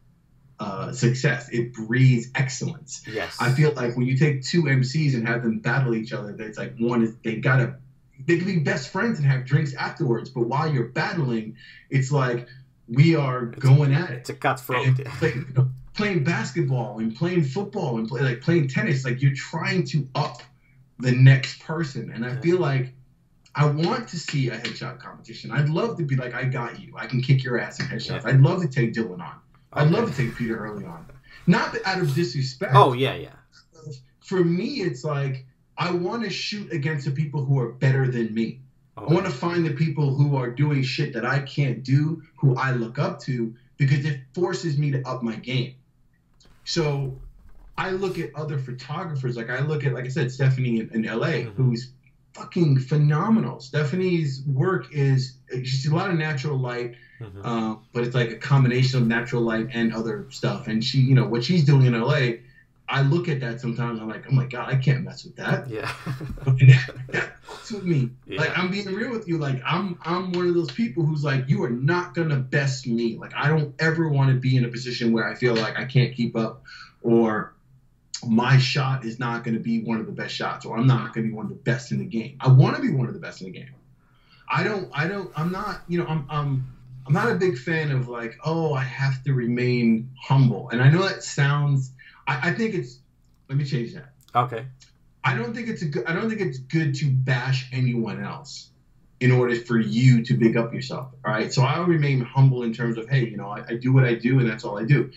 [0.60, 1.48] uh, success.
[1.48, 3.02] It breeds excellence.
[3.10, 3.36] Yes.
[3.40, 6.58] I feel like when you take two mcs and have them battle each other it's
[6.58, 7.76] like one is they gotta
[8.26, 11.56] they can be best friends and have drinks afterwards but while you're battling
[11.90, 12.48] it's like
[12.88, 14.18] we are it's, going at it.
[14.18, 14.96] it's a cutthroat.
[15.18, 19.34] Play, you know, playing basketball and playing football and play like playing tennis like you're
[19.34, 20.42] trying to up
[20.98, 22.10] the next person.
[22.12, 22.92] And I feel like
[23.54, 25.52] I want to see a headshot competition.
[25.52, 26.94] I'd love to be like, I got you.
[26.96, 28.26] I can kick your ass in headshots.
[28.26, 29.36] I'd love to take Dylan on.
[29.72, 31.06] I'd love to take Peter early on.
[31.46, 32.72] Not out of disrespect.
[32.74, 33.34] Oh yeah, yeah.
[34.20, 38.32] For me, it's like I want to shoot against the people who are better than
[38.32, 38.60] me.
[38.96, 39.06] Oh.
[39.06, 42.56] I want to find the people who are doing shit that I can't do, who
[42.56, 45.74] I look up to, because it forces me to up my game.
[46.64, 47.18] So
[47.76, 51.02] I look at other photographers, like I look at, like I said, Stephanie in, in
[51.02, 51.50] LA, mm-hmm.
[51.50, 51.92] who's
[52.34, 53.60] fucking phenomenal.
[53.60, 57.44] Stephanie's work is she's a lot of natural light, mm-hmm.
[57.44, 60.66] uh, but it's like a combination of natural light and other stuff.
[60.66, 62.38] And she, you know, what she's doing in LA,
[62.88, 64.00] I look at that sometimes.
[64.00, 65.70] I'm like, oh my god, I can't mess with that.
[65.70, 65.90] Yeah,
[67.08, 68.10] that, fucks with me.
[68.26, 68.40] Yeah.
[68.40, 69.38] Like I'm being real with you.
[69.38, 73.16] Like I'm I'm one of those people who's like, you are not gonna best me.
[73.16, 75.86] Like I don't ever want to be in a position where I feel like I
[75.86, 76.62] can't keep up,
[77.02, 77.54] or
[78.26, 81.12] my shot is not going to be one of the best shots or I'm not
[81.12, 82.36] going to be one of the best in the game.
[82.40, 83.74] I want to be one of the best in the game.
[84.48, 86.66] I don't I don't I'm not, you know, I'm I'm
[87.06, 90.70] I'm not a big fan of like, oh, I have to remain humble.
[90.70, 91.92] And I know that sounds
[92.26, 92.98] I, I think it's
[93.48, 94.12] let me change that.
[94.34, 94.66] Okay.
[95.22, 98.70] I don't think it's a good I don't think it's good to bash anyone else
[99.20, 101.12] in order for you to big up yourself.
[101.24, 101.52] All right.
[101.52, 104.14] So I'll remain humble in terms of, hey, you know, I, I do what I
[104.14, 105.10] do and that's all I do.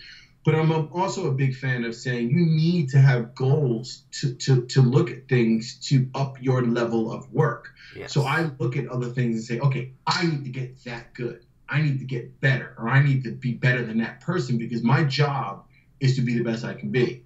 [0.44, 4.64] But I'm also a big fan of saying you need to have goals to, to,
[4.66, 7.68] to look at things to up your level of work.
[7.94, 8.14] Yes.
[8.14, 11.44] So I look at other things and say, okay, I need to get that good.
[11.68, 14.82] I need to get better, or I need to be better than that person because
[14.82, 15.66] my job
[16.00, 17.22] is to be the best I can be.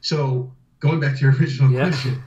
[0.00, 1.88] So going back to your original yeah.
[1.88, 2.22] question,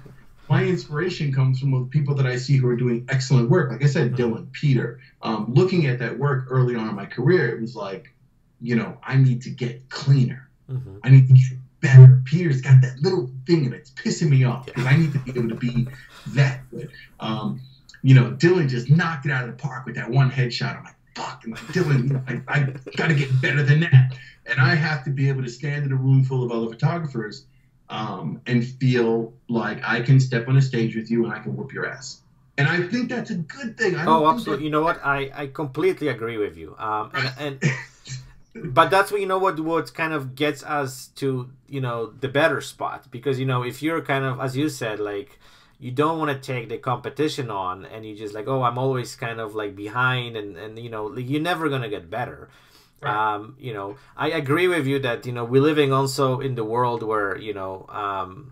[0.49, 3.71] my inspiration comes from the people that I see who are doing excellent work.
[3.71, 4.33] Like I said, mm-hmm.
[4.33, 4.99] Dylan, Peter.
[5.21, 8.13] Um, looking at that work early on in my career, it was like,
[8.59, 10.49] you know, I need to get cleaner.
[10.69, 10.97] Mm-hmm.
[11.03, 12.21] I need to get better.
[12.25, 14.89] Peter's got that little thing and it's pissing me off because yeah.
[14.89, 15.87] I need to be able to be
[16.29, 16.91] that good.
[17.19, 17.61] Um,
[18.01, 20.77] you know, Dylan just knocked it out of the park with that one headshot.
[20.77, 22.59] I'm like, fuck, I'm like, Dylan, you know, I, I
[22.95, 24.17] got to get better than that.
[24.45, 27.45] And I have to be able to stand in a room full of other photographers
[27.89, 31.55] um, and feel like I can step on a stage with you and I can
[31.55, 32.21] whoop your ass.
[32.57, 33.95] And I think that's a good thing.
[33.95, 34.57] oh, absolutely.
[34.57, 34.63] That...
[34.65, 34.99] You know what?
[35.03, 36.75] I, I completely agree with you.
[36.77, 37.73] Um, and, and
[38.73, 42.27] but that's what you know what what kind of gets us to you know the
[42.27, 45.39] better spot because you know if you're kind of as you said like
[45.79, 49.15] you don't want to take the competition on and you just like oh i'm always
[49.15, 52.49] kind of like behind and and you know like, you're never gonna get better.
[53.01, 53.35] Right.
[53.35, 56.65] um you know i agree with you that you know we're living also in the
[56.65, 58.51] world where you know um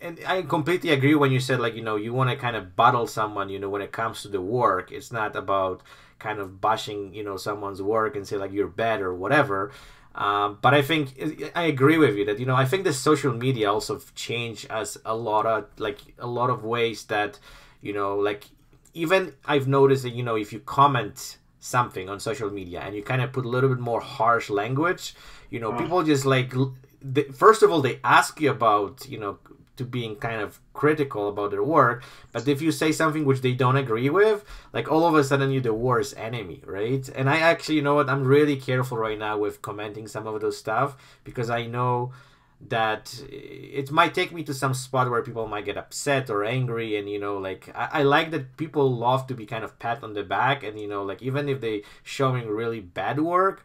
[0.00, 2.76] and I completely agree when you said like you know you want to kind of
[2.76, 4.92] battle someone you know when it comes to the work.
[4.92, 5.82] It's not about
[6.18, 9.72] kind of bashing you know someone's work and say like you're bad or whatever
[10.16, 11.12] um, but I think
[11.54, 14.96] I agree with you that you know I think the social media also changed as
[15.04, 17.38] a lot of like a lot of ways that
[17.82, 18.48] you know like
[18.94, 23.02] even I've noticed that you know if you comment something on social media and you
[23.02, 25.14] kind of put a little bit more harsh language
[25.50, 26.54] you know people just like
[27.02, 29.38] they, first of all they ask you about you know
[29.76, 32.02] to being kind of critical about their work
[32.32, 35.50] but if you say something which they don't agree with like all of a sudden
[35.50, 37.08] you're the worst enemy right?
[37.14, 40.40] And i actually you know what i'm really careful right now with commenting some of
[40.40, 42.12] those stuff because i know
[42.60, 46.96] that it might take me to some spot where people might get upset or angry
[46.96, 50.02] and you know like I, I, like that people love to be kind of pat
[50.02, 53.62] on the back and you know like even if they showing really bad work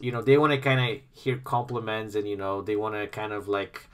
[0.00, 3.06] you know they want to kind of hear compliments and you know they want to
[3.06, 3.86] kind of like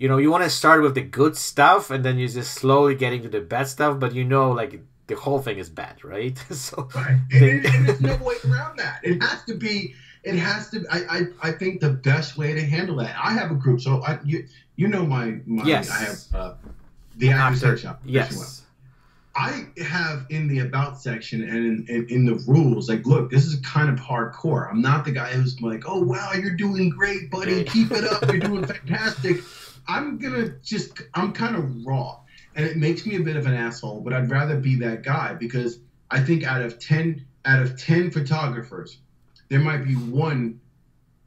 [0.00, 2.96] you know you want to start with the good stuff and then you're just slowly
[2.96, 6.36] getting to the bad stuff but you know like the whole thing is bad right
[6.50, 7.20] so right.
[7.30, 7.50] They...
[7.50, 10.84] and, and there's no way around that it has to be it has to.
[10.90, 13.16] I, I, I think the best way to handle that.
[13.18, 14.46] I have a group, so I you
[14.76, 15.90] you know my, my yes.
[15.90, 16.54] I have uh,
[17.16, 17.94] the actor section.
[18.04, 18.62] Yes.
[19.36, 23.46] I have in the about section and in, in, in, the rules, like, look, this
[23.46, 24.68] is kind of hardcore.
[24.68, 27.62] I'm not the guy who's like, oh, wow, you're doing great, buddy.
[27.62, 28.26] Keep it up.
[28.26, 29.36] You're doing fantastic.
[29.86, 32.18] I'm to just, I'm kind of raw.
[32.54, 35.34] And it makes me a bit of an asshole, but I'd rather be that guy
[35.34, 35.78] because
[36.10, 38.98] I think out of 10, out of 10 photographers,
[39.48, 40.60] there might be one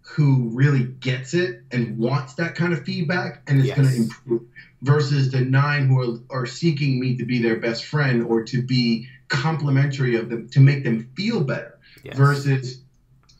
[0.01, 3.77] who really gets it and wants that kind of feedback and is yes.
[3.77, 4.41] going to improve
[4.81, 8.61] versus the nine who are, are seeking me to be their best friend or to
[8.61, 12.15] be complimentary of them to make them feel better yes.
[12.15, 12.81] versus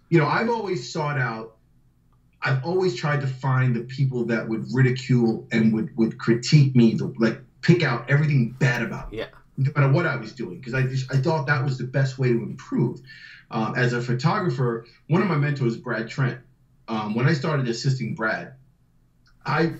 [0.09, 1.52] you know i've always sought out
[2.43, 6.97] i've always tried to find the people that would ridicule and would would critique me
[6.97, 9.25] to like pick out everything bad about me yeah
[9.57, 12.17] no matter what i was doing because i just i thought that was the best
[12.17, 12.99] way to improve
[13.53, 16.39] uh, as a photographer, one of my mentors, Brad Trent.
[16.87, 18.55] Um, when I started assisting Brad,
[19.45, 19.73] I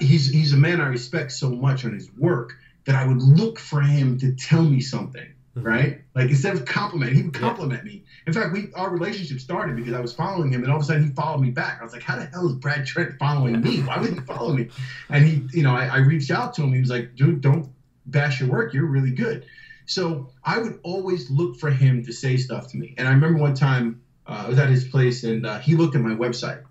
[0.00, 3.58] he's he's a man I respect so much on his work that I would look
[3.58, 5.66] for him to tell me something, mm-hmm.
[5.66, 6.00] right?
[6.14, 7.92] Like instead of compliment, he would compliment yeah.
[7.92, 8.04] me.
[8.26, 10.86] In fact, we our relationship started because I was following him, and all of a
[10.86, 11.78] sudden he followed me back.
[11.80, 13.80] I was like, "How the hell is Brad Trent following me?
[13.82, 14.68] Why would he follow me?"
[15.08, 16.72] And he, you know, I, I reached out to him.
[16.72, 17.68] He was like, "Dude, don't
[18.06, 18.74] bash your work.
[18.74, 19.46] You're really good."
[19.86, 22.94] So I would always look for him to say stuff to me.
[22.98, 25.94] And I remember one time uh, I was at his place and uh, he looked
[25.94, 26.64] at my website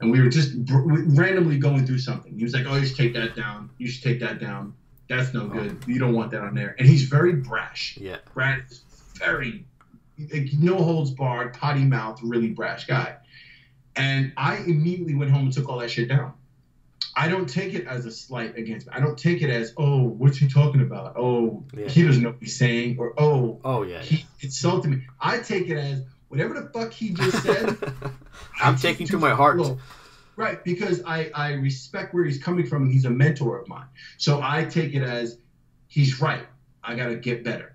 [0.00, 2.36] and we were just randomly going through something.
[2.36, 3.70] He was like, "Oh, you should take that down.
[3.78, 4.74] You should take that down.
[5.08, 5.48] That's no oh.
[5.48, 5.84] good.
[5.86, 7.96] You don't want that on there." And he's very brash.
[8.00, 8.18] Yeah.
[8.34, 8.82] Brad is
[9.14, 9.64] very
[10.18, 13.16] like, no holds barred, potty mouth, really brash guy.
[13.96, 16.34] And I immediately went home and took all that shit down.
[17.16, 18.92] I don't take it as a slight against me.
[18.94, 21.14] I don't take it as, oh, what's he talking about?
[21.16, 21.88] Oh, yeah.
[21.88, 24.22] he doesn't know what he's saying, or oh, oh yeah, he yeah.
[24.42, 25.02] insulted me.
[25.20, 27.76] I take it as whatever the fuck he just said.
[28.60, 29.60] I'm taking to my heart.
[30.38, 33.88] Right, because I, I respect where he's coming from and he's a mentor of mine.
[34.18, 35.36] So I take it as
[35.88, 36.46] he's right.
[36.84, 37.74] I got to get better.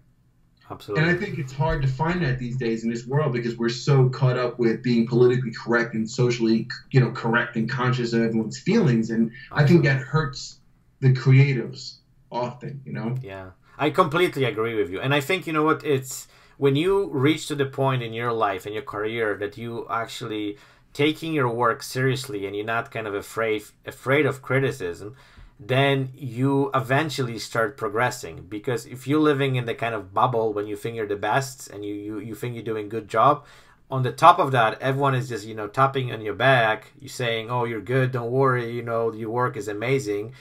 [0.72, 1.04] Absolutely.
[1.04, 3.68] And I think it's hard to find that these days in this world because we're
[3.68, 8.22] so caught up with being politically correct and socially, you know, correct and conscious of
[8.22, 10.60] everyone's feelings, and I think that hurts
[11.02, 11.98] the creatives
[12.32, 12.82] often.
[12.86, 13.18] You know.
[13.22, 17.10] Yeah, I completely agree with you, and I think you know what it's when you
[17.10, 20.58] reach to the point in your life and your career that you actually
[20.94, 25.16] taking your work seriously and you're not kind of afraid afraid of criticism
[25.60, 28.46] then you eventually start progressing.
[28.50, 31.70] Because if you're living in the kind of bubble when you think you're the best
[31.70, 33.46] and you, you, you think you're doing good job
[33.92, 37.08] on the top of that everyone is just you know tapping on your back you
[37.08, 40.34] saying oh you're good don't worry you know your work is amazing.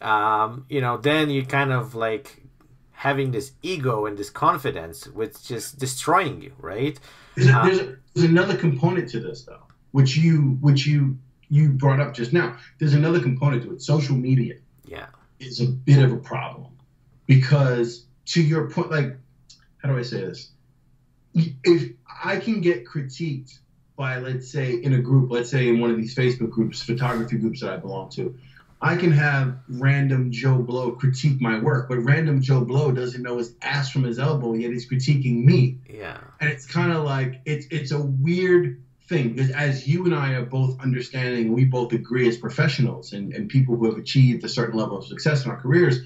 [0.00, 2.42] Um, you know then you kind of like
[2.92, 6.98] having this ego and this confidence which just destroying you right?
[7.36, 11.18] There's, a, there's, there's another component to this though which you which you
[11.48, 12.56] you brought up just now.
[12.78, 13.82] There's another component to it.
[13.82, 14.54] Social media.
[14.84, 15.06] Yeah.
[15.38, 16.66] Is a bit of a problem
[17.26, 19.16] because to your point, like,
[19.78, 20.50] how do I say this?
[21.34, 23.58] If I can get critiqued
[23.96, 27.38] by, let's say, in a group, let's say in one of these Facebook groups, photography
[27.38, 28.36] groups that I belong to,
[28.82, 33.38] I can have random Joe Blow critique my work, but random Joe Blow doesn't know
[33.38, 35.78] his ass from his elbow, yet he's critiquing me.
[35.88, 36.18] Yeah.
[36.40, 40.32] And it's kind of like it's it's a weird thing because as you and I
[40.32, 44.48] are both understanding, we both agree as professionals and, and people who have achieved a
[44.48, 45.98] certain level of success in our careers,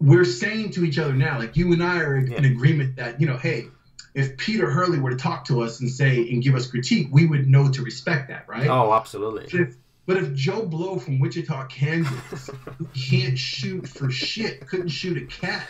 [0.00, 2.38] we're saying to each other now, like you and I are yeah.
[2.38, 3.66] in agreement that, you know, hey,
[4.14, 7.26] if Peter Hurley were to talk to us and say and give us critique, we
[7.26, 8.66] would know to respect that, right?
[8.66, 9.46] Oh, absolutely.
[9.52, 15.18] If, But if Joe Blow from Wichita, Kansas, who can't shoot for shit, couldn't shoot
[15.18, 15.66] a cat,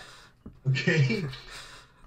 [0.69, 1.25] okay,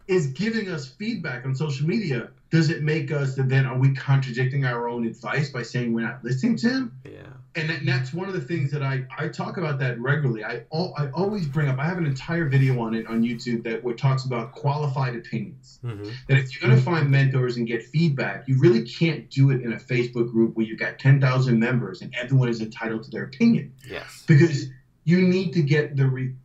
[0.07, 4.65] is giving us feedback on social media, does it make us then are we contradicting
[4.65, 6.91] our own advice by saying we're not listening to him?
[7.05, 7.11] Yeah.
[7.55, 10.43] And, that, and that's one of the things that I, I talk about that regularly.
[10.43, 11.79] I I always bring up.
[11.79, 15.79] I have an entire video on it on YouTube that what talks about qualified opinions.
[15.83, 16.11] Mm-hmm.
[16.27, 19.61] That if you're going to find mentors and get feedback, you really can't do it
[19.61, 23.11] in a Facebook group where you've got ten thousand members and everyone is entitled to
[23.11, 23.73] their opinion.
[23.89, 24.23] Yes.
[24.27, 24.67] Because
[25.05, 26.07] you need to get the.
[26.07, 26.35] Re-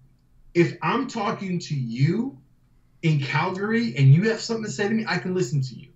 [0.55, 2.39] if I'm talking to you
[3.03, 5.89] in Calgary and you have something to say to me, I can listen to you.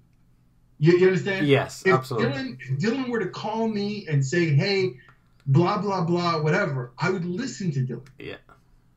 [0.80, 1.46] You, you understand?
[1.46, 2.28] Yes, if absolutely.
[2.32, 4.94] Dylan, if Dylan were to call me and say, "Hey,
[5.46, 8.06] blah blah blah, whatever," I would listen to Dylan.
[8.18, 8.36] Yeah.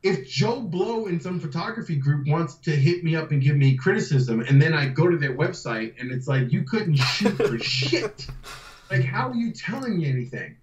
[0.02, 3.74] If Joe Blow in some photography group wants to hit me up and give me
[3.76, 7.58] criticism, and then I go to their website and it's like, "You couldn't shoot for
[7.62, 8.26] shit,"
[8.90, 10.56] like how are you telling me anything?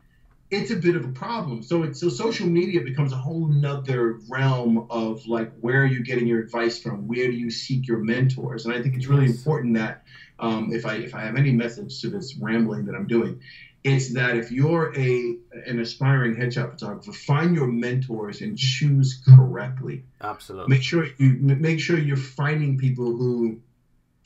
[0.49, 1.63] It's a bit of a problem.
[1.63, 6.03] So it's so social media becomes a whole nother realm of like where are you
[6.03, 7.07] getting your advice from?
[7.07, 8.65] Where do you seek your mentors?
[8.65, 9.37] And I think it's really Yes.
[9.37, 10.03] important that
[10.41, 13.41] um, if I if I have any message to this rambling that I'm doing,
[13.83, 20.03] it's that if you're a an aspiring headshot photographer, find your mentors and choose correctly.
[20.21, 20.69] Absolutely.
[20.69, 23.59] Make sure you make sure you're finding people who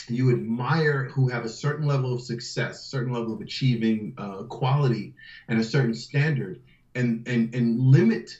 [0.07, 4.43] you admire, who have a certain level of success, a certain level of achieving uh,
[4.43, 5.13] quality,
[5.47, 6.61] and a certain standard,
[6.93, 8.39] and and and limit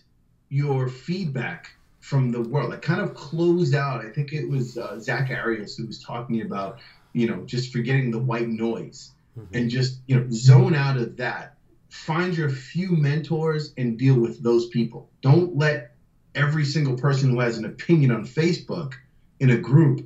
[0.49, 1.71] your feedback
[2.01, 2.69] from the world.
[2.69, 4.05] Like kind of close out.
[4.05, 6.79] I think it was uh, Zack Arias who was talking about,
[7.15, 9.47] you know, just forgetting the white noise Mhm.
[9.55, 11.57] and just you know zone out of that.
[11.89, 15.09] Find your few mentors and deal with those people.
[15.21, 15.95] Don't let
[16.35, 18.93] every single person who has an opinion on Facebook
[19.39, 19.97] in a group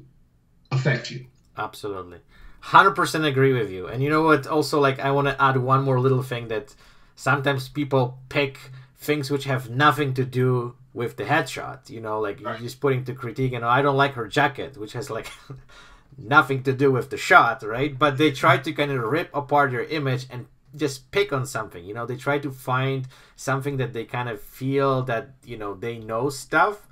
[0.72, 1.26] affect you.
[1.58, 2.20] Absolutely.
[2.62, 3.88] 100% agree with you.
[3.88, 4.46] And you know what?
[4.46, 6.76] Also, like, I want to add one more little thing that
[7.16, 8.60] sometimes people pick
[8.98, 11.90] things which have nothing to do with the headshot.
[11.90, 14.94] You know, like, you're just putting to critique, and I don't like her jacket, which
[14.94, 15.30] has, like,
[16.22, 17.98] nothing to do with the shot, right?
[17.98, 21.84] But they try to kind of rip apart your image and just pick on something.
[21.84, 25.74] You know, they try to find something that they kind of feel that, you know,
[25.74, 26.88] they know stuff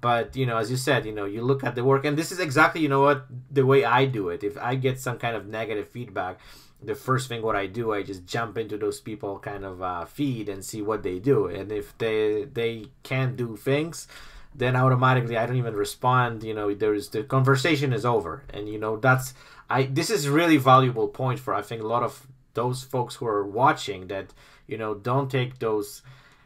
[0.00, 2.32] but you know as you said you know you look at the work and this
[2.32, 5.36] is exactly you know what the way i do it if i get some kind
[5.36, 6.38] of negative feedback
[6.82, 10.04] the first thing what i do i just jump into those people kind of uh,
[10.04, 14.08] feed and see what they do and if they they can't do things
[14.54, 18.42] then automatically i don't even respond you know there's the conversation is over.
[18.52, 19.34] And you know that's
[19.68, 23.26] i this is really valuable point for i think a lot of those folks who
[23.26, 24.32] are watching that
[24.66, 26.02] you know don't take those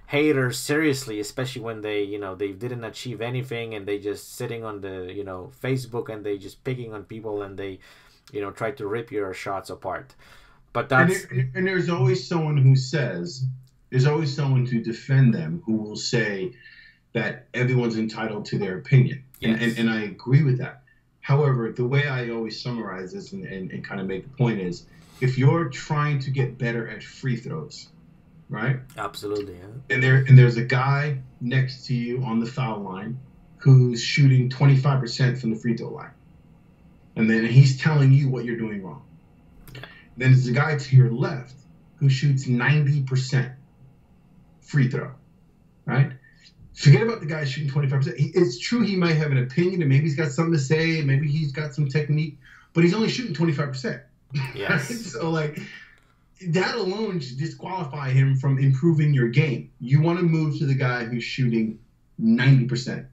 [0.07, 4.63] haters seriously especially when they you know they didn't achieve anything and they just sitting
[4.63, 7.79] on the you know facebook and they just picking on people and they
[8.33, 10.15] you know try to rip your shots apart.
[10.73, 13.45] But And, that's there- and there's always someone who says,
[13.91, 16.53] there's always someone to defend them who will say
[17.15, 19.25] that everyone's entitled to their opinion.
[19.43, 19.79] And, Yes.
[19.79, 20.83] and, and I agree with that.
[21.21, 24.61] However, the way I always summarize this and, and, and kind of make the point
[24.61, 24.85] is
[25.23, 27.89] if you're trying to get better at free throws,
[28.51, 28.79] right?
[28.99, 29.95] absolutely yeah.
[29.95, 33.19] and there and there's a guy next to you on the foul line
[33.57, 36.11] who's shooting 25% from the free throw line
[37.17, 39.03] and then he's telling you what you're doing wrong
[39.73, 41.55] then there's a guy to your left
[41.97, 43.55] who shoots 90%
[44.61, 45.11] free throw
[45.87, 46.13] right
[46.75, 49.89] forget about the guy shooting 25% he, it's true he might have an opinion and
[49.89, 52.39] maybe he's got something to say maybe he's got some technique
[52.73, 54.03] but he's only shooting 25%
[54.55, 55.61] yes so like
[56.49, 59.71] that alone should disqualify him from improving your game.
[59.81, 61.79] You want to move to the guy who's shooting
[62.21, 63.07] 90%.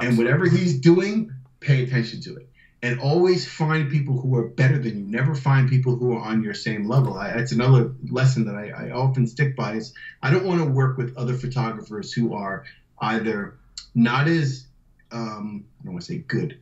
[0.00, 2.48] And whatever he's doing, pay attention to it.
[2.82, 5.04] And always find people who are better than you.
[5.04, 7.14] Never find people who are on your same level.
[7.14, 10.68] I, that's another lesson that I, I often stick by is I don't want to
[10.68, 12.64] work with other photographers who are
[13.00, 13.56] either
[13.94, 14.66] not as
[15.12, 16.58] um, I don't want to say good.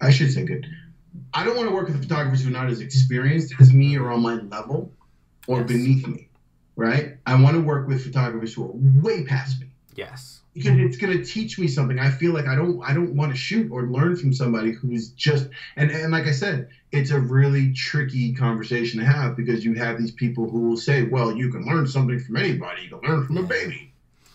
[0.00, 0.66] I should say good.
[1.34, 4.10] I don't want to work with photographers who are not as experienced as me or
[4.10, 4.92] on my level
[5.46, 5.68] or Yes.
[5.68, 6.28] beneath me,
[6.76, 7.16] right?
[7.26, 8.70] I want to work with photographers who are
[9.02, 11.98] way past me yes because it's going to teach me something.
[11.98, 15.10] I feel like I don't I don't want to shoot or learn from somebody who's
[15.10, 19.74] just and and like I said, it's a really tricky conversation to have because you
[19.74, 22.82] have these people who will say, "Well, you can learn something from anybody.
[22.82, 23.91] You can learn from a baby."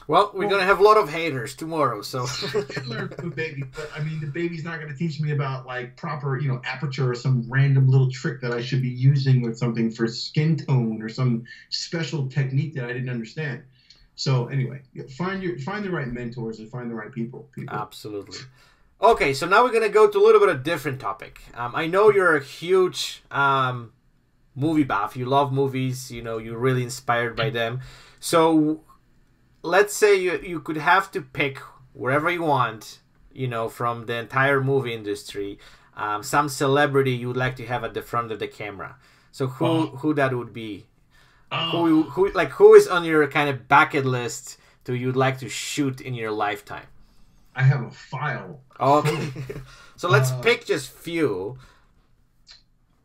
[0.08, 3.36] Well we're gonna have a lot of haters tomorrow so I can learn from a
[3.36, 6.48] baby, but I mean, the baby's not going to teach me about like proper, you
[6.48, 10.08] know, aperture or some random little trick that I should be using with something for
[10.08, 13.64] skin tone or some special technique that I didn't understand.
[14.16, 14.82] So anyway,
[15.16, 17.50] find your find the right mentors and find the right people.
[17.54, 17.76] people.
[17.76, 18.40] Absolutely.
[19.00, 21.40] Okay, so now we're gonna go to a little bit of different topic.
[21.54, 23.94] Um, I know you're a huge um,
[24.56, 25.16] movie buff.
[25.16, 26.12] You love movies.
[26.12, 27.82] You know, you're really inspired by them.
[28.20, 28.82] So,
[29.68, 31.60] let's say you you could have to pick
[31.94, 33.00] wherever you want.
[33.34, 35.60] You know, from the entire movie industry,
[35.96, 38.96] um, some celebrity you would like to have at the front of the camera.
[39.32, 39.86] So who Oh.
[40.02, 40.88] who that would be?
[41.52, 45.38] Oh, Who who like who is on your kind of bucket list to you'd like
[45.40, 46.88] to shoot in your lifetime?
[47.56, 48.60] I have a file.
[48.80, 49.30] Okay.
[49.96, 51.58] so let's Uh, pick just few.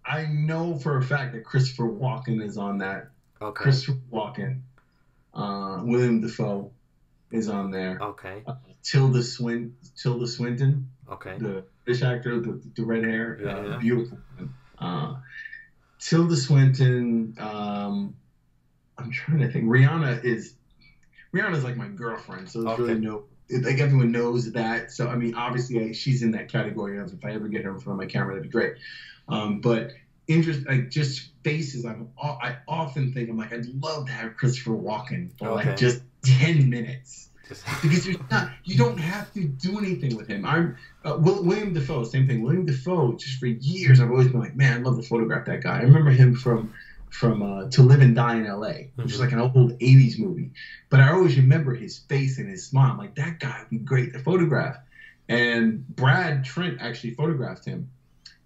[0.05, 3.11] I know for a fact that Christopher Walken is on that.
[3.41, 3.63] Okay.
[3.63, 4.61] Christopher Walken,
[5.35, 6.71] uh, William Dafoe
[7.31, 7.99] is on there.
[8.01, 8.43] Okay.
[8.47, 8.53] Uh,
[8.83, 11.37] Tilda Swin, Tilda Swinton, Okay.
[11.39, 13.77] the British actor, the, the red hair, Yeah, uh, yeah.
[13.79, 14.19] beautiful.
[14.79, 15.15] Uh,
[15.99, 17.35] Tilda Swinton.
[17.39, 18.15] Um,
[18.99, 19.65] I'm trying to think.
[19.67, 20.55] Rihanna is
[21.33, 22.83] Rihanna's like my girlfriend, so there's Okay.
[22.95, 23.25] really no
[23.63, 24.91] like everyone knows that.
[24.91, 27.73] So I mean, obviously, I, she's in that category of if I ever get her
[27.73, 28.75] in front of my camera, that'd be great.
[29.29, 29.93] Um, but
[30.29, 31.85] interest, like just faces.
[31.85, 35.69] I'm I often think I'm like I'd love to have Christopher Walken for Okay.
[35.71, 40.29] like just ten minutes Just- because there's not you don't have to do anything with
[40.29, 40.45] him.
[40.45, 42.43] I'm uh, William Dafoe, same thing.
[42.43, 45.63] William Dafoe, just for years, I've always been like, man, I'd love to photograph that
[45.63, 45.79] guy.
[45.79, 46.73] I remember him from
[47.11, 50.51] from uh, To Live and Die in L.A., which is like an old '80s movie,
[50.89, 52.93] but I always remember his face and his smile.
[52.93, 54.77] I'm like, that guy would be great to photograph.
[55.29, 57.91] And Brad Trent actually photographed him,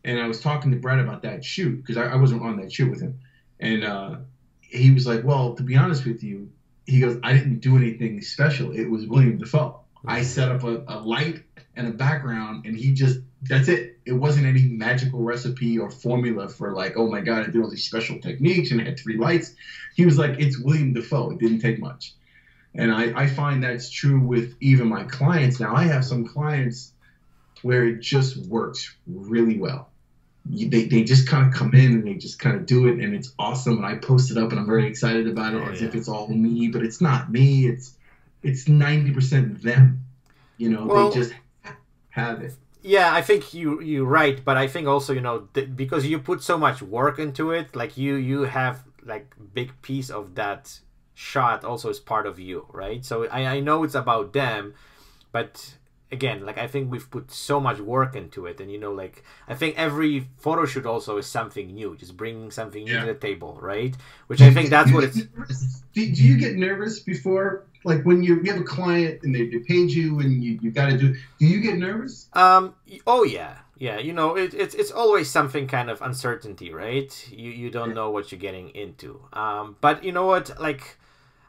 [0.06, 2.72] and I was talking to Brad about that shoot because I, I wasn't on that
[2.72, 3.18] shoot with him,
[3.60, 4.16] and uh,
[4.60, 6.50] he was like, well, to be honest with you,
[6.86, 8.70] he goes, I didn't do anything special.
[8.70, 9.80] It was William Dafoe.
[10.06, 11.42] I set up a, a light
[11.74, 13.98] and a background, and he just that's it.
[14.04, 17.68] It wasn't any magical recipe or formula for like, oh my god, I did all
[17.68, 19.54] these special techniques and I had three lights.
[19.94, 21.30] He was like, it's William Dafoe.
[21.30, 22.14] It didn't take much,
[22.74, 25.58] and I, I find that's true with even my clients.
[25.58, 26.92] Now I have some clients
[27.62, 29.90] where it just works really well.
[30.48, 33.14] They, they just kind of come in and they just kind of do it and
[33.14, 35.80] it's awesome and I post it up and I'm very excited about it Oh, as
[35.80, 35.88] yeah.
[35.88, 37.96] if it's all me but it's not me it's
[38.42, 40.04] it's 90% them
[40.56, 41.32] you know Well- they just
[42.10, 45.74] have it yeah, I think you you're right, but I think also you know th-
[45.74, 50.08] because you put so much work into it, like you you have like big piece
[50.08, 50.78] of that
[51.14, 53.04] shot also is part of you, right?
[53.04, 54.74] So I I know it's about them,
[55.32, 55.74] but
[56.12, 59.24] again, like I think we've put so much work into it, and you know, like
[59.48, 63.00] I think every photo shoot also is something new, just bringing something new Yeah.
[63.00, 63.94] to the table, right?
[64.28, 65.16] Which I think that's what it's.
[65.36, 65.82] nervous?
[65.94, 69.46] do, do you get nervous before like when you, you have a client and they,
[69.48, 72.74] they paid you and you, you got to do do you get nervous Um.
[73.06, 73.98] Oh yeah, yeah.
[73.98, 77.10] You know, it, it's it's always something kind of uncertainty, right?
[77.32, 79.20] You you don't know what you're getting into.
[79.32, 79.76] Um.
[79.80, 80.60] But you know what?
[80.60, 80.98] Like,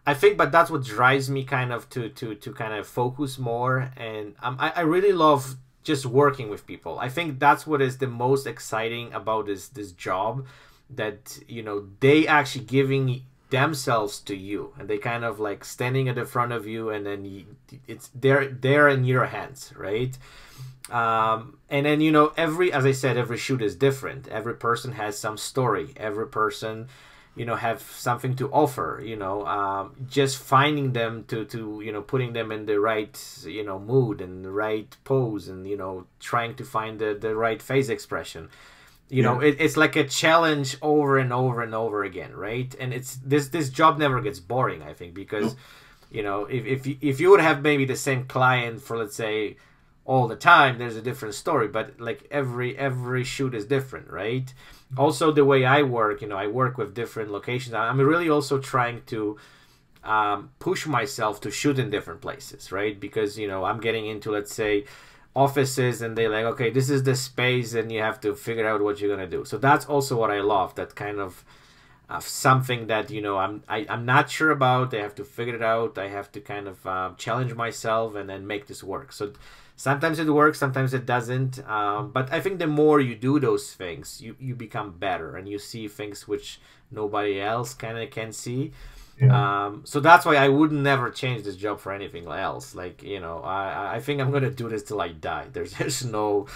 [0.07, 3.37] I think, but that's what drives me kind of to to to kind of focus
[3.37, 6.97] more, and um, I I really love just working with people.
[6.97, 10.47] I think that's what is the most exciting about this this job,
[10.89, 16.09] that you know they actually giving themselves to you and they kind of like standing
[16.09, 17.45] at the front of you and then you,
[17.87, 20.17] it's they're they're in your hands right?
[20.89, 24.29] Um, and then you know every as i said every shoot is different.
[24.29, 25.93] Every person has some story.
[25.97, 26.87] Every person
[27.37, 31.91] you know have something to offer you know um, just finding them to to you
[31.91, 33.15] know putting them in the right
[33.45, 37.35] you know mood and the right pose and you know trying to find the, the
[37.35, 38.49] right face expression.
[39.09, 42.75] You know it, it's like a challenge over and over and over again right?
[42.77, 45.55] And it's this this job never gets boring i think because
[46.11, 49.15] you know if if you, if you would have maybe the same client for let's
[49.15, 49.57] say
[50.05, 54.53] all the time there's a different story but like every every shoot is different right
[54.95, 58.57] also the way i work you know i work with different locations i'm really also
[58.57, 59.37] trying to
[60.03, 64.31] um, push myself to shoot in different places right because you know i'm getting into
[64.31, 64.85] let's say
[65.35, 68.81] offices and they're like okay this is the space and you have to figure out
[68.81, 71.43] what you're gonna do so that's also what i love that kind of
[72.09, 74.93] of something that you know I'm I, I'm not sure about.
[74.93, 75.97] I have to figure it out.
[75.97, 79.11] I have to kind of uh, challenge myself and then make this work.
[79.11, 79.33] So
[79.77, 81.65] sometimes it works, sometimes it doesn't.
[81.69, 85.47] Um, but I think the more you do those things, you you become better and
[85.47, 86.59] you see things which
[86.91, 88.73] nobody else kind of can see.
[89.31, 92.75] Um, so that's why I would never change this job for anything else.
[92.75, 95.47] Like you know, I I think I'm gonna do this till I die.
[95.53, 96.47] There's there's no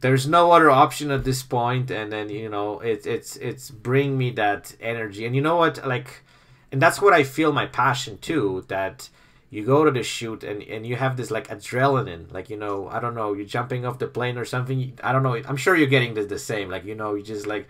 [0.00, 4.18] there's no other option at this point and then you know it's it's it's bring
[4.18, 6.22] me that energy and you know what like
[6.70, 9.08] and that's what i feel my passion too that
[9.54, 12.88] you go to the shoot and and you have this like adrenaline like you know
[12.88, 15.76] i don't know you're jumping off the plane or something i don't know i'm sure
[15.76, 17.68] you're getting the, the same like you know you just like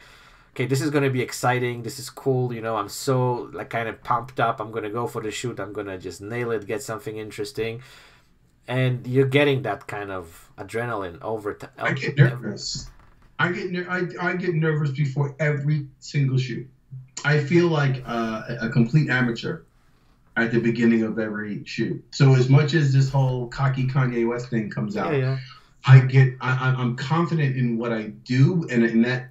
[0.52, 3.68] okay this is going to be exciting this is cool you know i'm so like
[3.68, 6.22] kind of pumped up i'm going to go for the shoot i'm going to just
[6.22, 7.82] nail it get something interesting
[8.66, 12.88] and you're getting that kind of adrenaline over time I get nervous.
[13.38, 16.66] I get ner- I, I get nervous before every single shoot.
[17.26, 19.63] I feel like uh, a complete amateur
[20.36, 22.02] at the beginning of every shoot.
[22.10, 25.38] So as much as this whole cocky Kanye West thing comes out, Yeah, yeah.
[25.86, 29.30] I get I, I'm confident in what I do, and, and that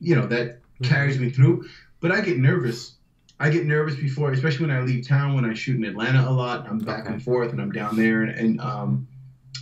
[0.00, 0.84] you know that Mhm.
[0.88, 1.64] carries me through.
[2.00, 2.96] But I get nervous.
[3.38, 5.34] I get nervous before, especially when I leave town.
[5.34, 7.14] When I shoot in Atlanta a lot, I'm back Okay.
[7.14, 9.06] and forth, and I'm down there, and, and um,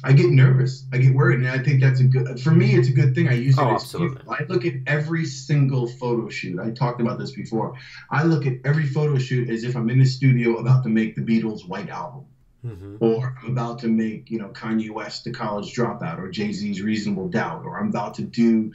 [0.03, 0.86] I get nervous.
[0.93, 2.41] I get worried, and I think that's a good.
[2.41, 3.28] For me, it's a good thing.
[3.28, 4.22] I use it Oh, absolutely.
[4.28, 6.59] I look at every single photo shoot.
[6.59, 7.74] I talked about this before.
[8.11, 11.16] I look at every photo shoot as if I'm in the studio about to make
[11.16, 12.24] the Beatles' White Album
[12.62, 16.52] hmm or I'm about to make, you know, Kanye West the college dropout or Jay
[16.52, 18.70] Z's Reasonable Doubt, or I'm about to do,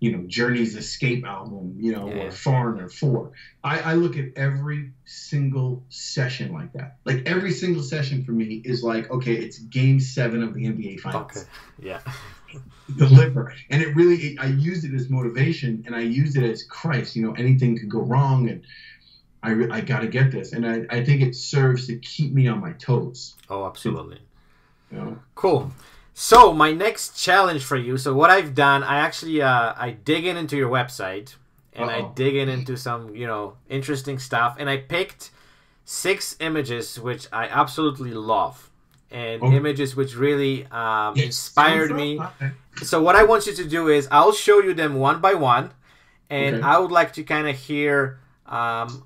[0.00, 2.26] you know, Journey's Escape album, you know, Yeah.
[2.26, 3.30] or Foreigner 4.
[3.64, 6.96] I, I look at every single session like that.
[7.06, 10.98] Like every single session for me is like, okay, it's game seven of the NBA
[10.98, 11.30] Finals.
[11.36, 11.46] Okay.
[11.82, 12.00] Yeah.
[12.96, 13.52] Deliver.
[13.70, 17.22] And it really, I use it as motivation and I use it as Christ, you
[17.22, 18.64] know, anything could go wrong and
[19.42, 20.52] I, re- I got to get this.
[20.52, 23.36] And I, I think it serves to keep me on my toes.
[23.48, 24.18] Oh, absolutely.
[24.92, 25.18] You know?
[25.34, 25.72] Cool.
[26.14, 27.96] So my next challenge for you.
[27.96, 31.36] So what I've done, I actually uh, I dig in into your website
[31.72, 32.12] and I Uh-oh.
[32.14, 35.30] dig in into some you know interesting stuff, and I picked
[35.84, 38.68] six images which I absolutely love,
[39.10, 39.52] and Oh.
[39.52, 41.26] images which really um, Yes.
[41.26, 42.18] inspired me.
[42.20, 42.50] Okay.
[42.82, 45.70] So what I want you to do is I'll show you them one by one,
[46.28, 46.64] and Okay.
[46.66, 48.18] I would like to kind of hear.
[48.46, 49.04] Um,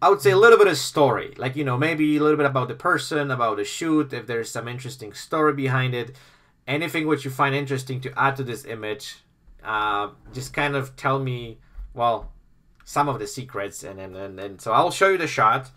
[0.00, 2.46] I would say a little bit of story, like you know, maybe a little bit
[2.46, 6.16] about the person, about the shoot, if there's some interesting story behind it,
[6.66, 9.16] anything which you find interesting to add to this image.
[9.64, 11.58] Uh, just kind of tell me,
[11.94, 12.30] well,
[12.84, 15.70] some of the secrets, and and, and and so I'll show you the shot.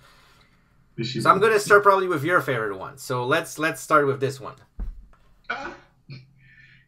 [1.04, 2.98] So I'm gonna start probably with your favorite one.
[3.00, 4.56] So let's let's start with this one.
[5.50, 5.74] Ah.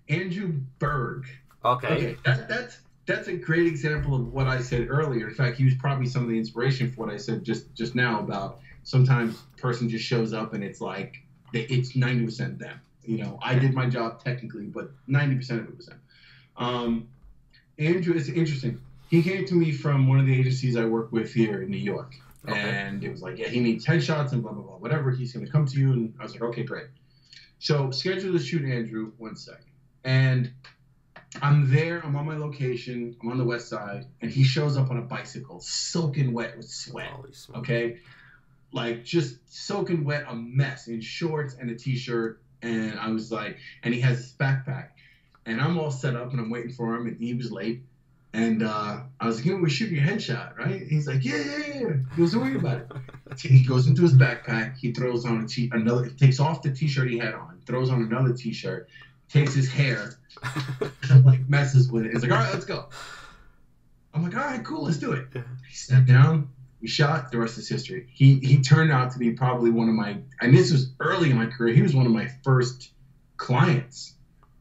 [0.08, 1.26] Andrew Berg.
[1.66, 1.88] Okay.
[1.88, 5.28] Okay, that, that's that's a great example of what I said earlier.
[5.28, 7.96] In fact, he was probably some of the inspiration for what I said just just
[7.96, 11.18] now about sometimes person just shows up and it's like
[11.54, 12.80] it's ninety percent them.
[13.04, 16.02] You know, I did my job technically, but ninety percent of it was them.
[16.58, 17.08] Um,
[17.78, 18.80] Andrew, it's interesting.
[19.10, 21.78] He came to me from one of the agencies I work with here in New
[21.78, 22.14] York,
[22.48, 22.58] Okay.
[22.60, 25.12] and it was like, yeah, he needs headshots and blah blah blah, whatever.
[25.12, 26.88] He's going to come to you, and I was like, okay, great.
[27.60, 29.12] So schedule the shoot, Andrew.
[29.18, 29.66] One second,
[30.04, 30.52] and
[31.42, 32.02] I'm there.
[32.06, 33.16] I'm on my location.
[33.22, 36.70] I'm on the west side, and he shows up on a bicycle, soaking wet with
[36.70, 37.12] sweat.
[37.56, 37.98] Okay,
[38.72, 42.42] like just soaking wet, a mess in shorts and a t-shirt.
[42.62, 44.90] And I was like, and he has his backpack,
[45.46, 47.84] and I'm all set up, and I'm waiting for him, and he was late.
[48.36, 51.58] And uh, I was like, "Yeah, we're shooting your headshot, right?" He's like, "Yeah, yeah,
[51.68, 52.92] yeah." He goes, "Don't worry about it."
[53.40, 54.78] He goes into his backpack.
[54.78, 56.08] He throws on a t another.
[56.10, 57.60] Takes off the t-shirt he had on.
[57.66, 58.88] Throws on another t-shirt.
[59.34, 60.14] Takes his hair.
[61.10, 62.12] and, like messes with it.
[62.12, 62.88] He's like, "All right, let's go."
[64.14, 66.50] I'm like, "All right, cool, let's do it." He sat down.
[66.82, 67.32] We shot.
[67.32, 68.08] The rest is history.
[68.14, 71.36] He he turned out to be probably one of my, and this was early in
[71.36, 71.74] my career.
[71.74, 72.92] He was one of my first
[73.38, 74.14] clients,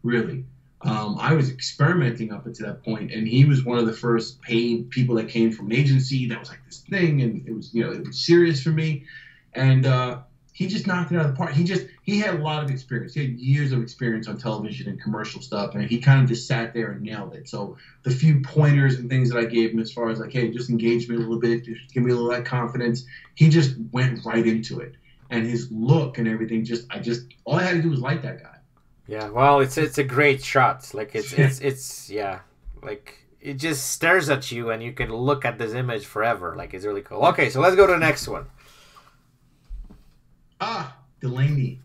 [0.03, 0.47] really.
[0.81, 4.41] Um, I was experimenting up until that point, and he was one of the first
[4.41, 7.75] paid people that came from an agency that was like this thing, and it was
[7.75, 9.05] you know it was serious for me,
[9.53, 10.21] and uh,
[10.63, 11.53] he just knocked it out of the park.
[11.53, 13.15] He just he had a lot of experience.
[13.15, 16.47] He had years of experience on television and commercial stuff, and he kind of just
[16.47, 17.49] sat there and nailed it.
[17.49, 20.53] So the few pointers and things that I gave him as far as like, hey,
[20.53, 23.05] just engage me a little bit, just give me a little of that confidence.
[23.35, 24.95] He just went right into it,
[25.31, 26.65] and his look and everything.
[26.65, 28.57] Just I just all I had to do was like that guy.
[29.09, 30.89] Yeah, well, it's it's a great shot.
[30.95, 32.39] Like it's it's it's yeah,
[32.85, 36.55] like it just stares at you, and you can look at this image forever.
[36.57, 37.25] Like it's really cool.
[37.27, 38.47] Okay, so let's go to the next one.
[40.65, 41.81] Ah, Delaney.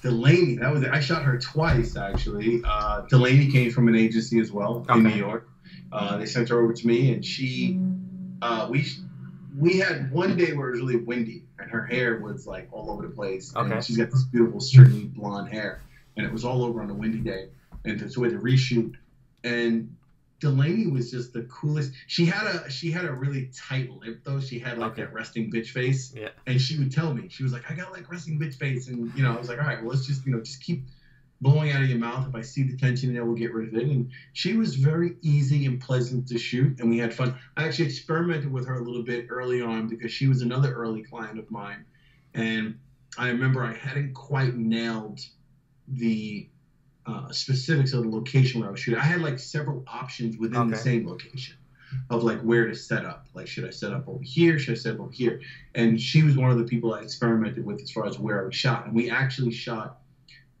[0.00, 0.90] Delaney, that was it.
[0.90, 2.62] I shot her twice actually.
[2.64, 5.46] Uh, Delaney came from an agency as well in New York.
[5.92, 7.78] Uh, they sent her over to me, and she,
[8.40, 8.86] uh, we,
[9.58, 12.90] we had one day where it was really windy, and her hair was like all
[12.90, 13.54] over the place.
[13.54, 13.70] Okay.
[13.70, 15.82] And she's got this beautiful stringy blonde hair,
[16.16, 17.48] and it was all over on a windy day,
[17.84, 18.94] and so we had to reshoot.
[19.44, 19.94] And
[20.40, 21.92] Delaney was just the coolest.
[22.06, 24.40] She had a she had a really tight lip though.
[24.40, 25.02] She had like Okay.
[25.02, 26.12] that resting bitch face.
[26.14, 26.30] Yeah.
[26.46, 29.12] And she would tell me, she was like, I got like resting bitch face, and
[29.16, 30.84] you know, I was like, all right, well, let's just you know just keep
[31.40, 32.28] blowing out of your mouth.
[32.28, 33.88] If I see the tension, then we'll get rid of it.
[33.88, 37.34] And she was very easy and pleasant to shoot, and we had fun.
[37.56, 41.02] I actually experimented with her a little bit early on because she was another early
[41.02, 41.84] client of mine,
[42.34, 42.76] and
[43.16, 45.20] I remember I hadn't quite nailed
[45.86, 46.48] the
[47.06, 49.00] uh, specifics of the location where I was shooting.
[49.00, 51.56] I had like several options within the same location
[52.10, 53.26] of like where to set up.
[53.34, 54.58] Like, should I set up over here?
[54.58, 55.40] Should I set up over here?
[55.74, 58.44] And she was one of the people I experimented with as far as where I
[58.46, 58.86] was shot.
[58.86, 59.98] And we actually shot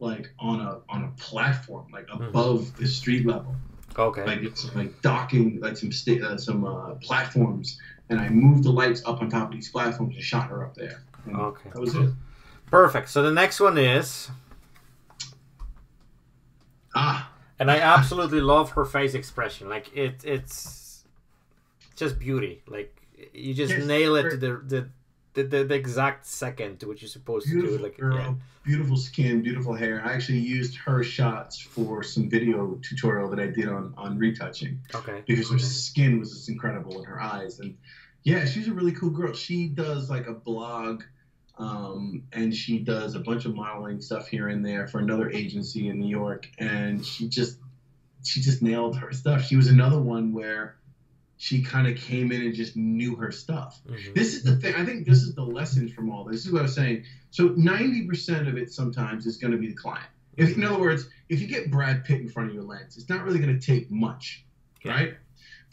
[0.00, 2.28] like on a on a platform, like Mhm.
[2.28, 3.56] above the street level.
[3.96, 4.24] Okay.
[4.26, 7.78] Like some, like docking, like some sta- uh, some uh, platforms,
[8.10, 10.74] and I moved the lights up on top of these platforms and shot her up
[10.74, 11.02] there.
[11.26, 11.70] And Okay.
[11.72, 12.10] That was it.
[12.66, 13.08] Perfect.
[13.08, 14.30] So the next one is,
[16.94, 19.68] Ah, and I absolutely love her face expression.
[19.68, 21.04] Like it, it's
[21.96, 22.62] just beauty.
[22.66, 22.94] Like
[23.32, 24.88] you just Yes, nail it to the the,
[25.34, 27.60] the the the exact second to what you're supposed to do.
[27.62, 28.34] beautiful Like girl, yeah.
[28.64, 30.02] beautiful skin, beautiful hair.
[30.04, 34.80] I actually used her shots for some video tutorial that I did on on retouching.
[34.94, 35.22] Okay.
[35.26, 37.76] because her skin was just incredible in her eyes and
[38.22, 41.02] yeah she's a really cool girl she does like a blog
[41.58, 45.88] um, and she does a bunch of modeling stuff here and there for another agency
[45.88, 46.48] in new york.
[46.58, 47.58] And she just
[48.24, 49.44] she just nailed her stuff.
[49.44, 50.76] She was another one where
[51.36, 53.80] she kind of came in and just knew her stuff.
[53.86, 54.14] Mhm.
[54.14, 56.36] this is the thing i think this is the lesson from all this.
[56.36, 57.02] this is what i was saying.
[57.30, 60.06] So 90% of it sometimes is going to be the client.
[60.36, 63.08] If, in other words if you get brad pitt in front of your lens it's
[63.08, 64.44] not really going to take much
[64.84, 65.14] right?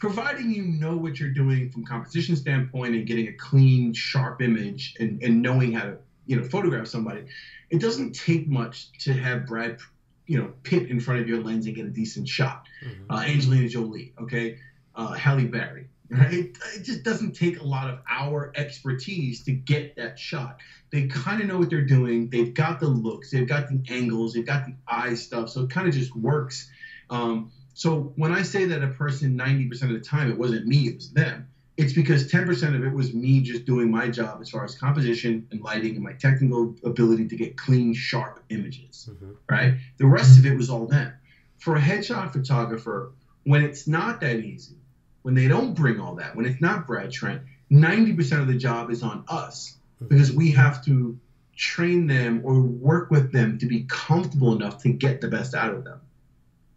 [0.02, 4.96] Providing you know what you're doing from composition standpoint and getting a clean, sharp image
[4.98, 5.96] and, and knowing how to,
[6.26, 7.24] you know, photograph somebody,
[7.70, 9.78] it doesn't take much to have Brad,
[10.26, 12.66] you know, Pitt in front of your lens and get a decent shot.
[12.84, 13.04] Mhm.
[13.10, 14.58] Uh, Angelina Jolie, okay,
[14.96, 16.32] uh, Halle Berry, right?
[16.32, 20.56] It, it just doesn't take a lot of our expertise to get that shot.
[20.90, 22.28] They kind of know what they're doing.
[22.28, 25.70] They've got the looks, they've got the angles, they've got the eye stuff, so it
[25.70, 26.68] kind of just works.
[27.08, 30.88] Um, so when I say that a person 90% of the time it wasn't me,
[30.88, 31.46] it was them,
[31.76, 35.46] it's because 10% of it was me just doing my job as far as composition
[35.50, 39.36] and lighting and my technical ability to get clean, sharp images, Mhm.
[39.50, 39.74] right?
[39.96, 41.10] The rest of it was all them.
[41.58, 43.12] For a headshot photographer,
[43.44, 44.76] when it's not that easy,
[45.22, 48.90] when they don't bring all that, when it's not Brad Trent, 90% of the job
[48.90, 51.16] is on us because we have to
[51.56, 55.72] train them or work with them to be comfortable enough to get the best out
[55.72, 56.00] of them.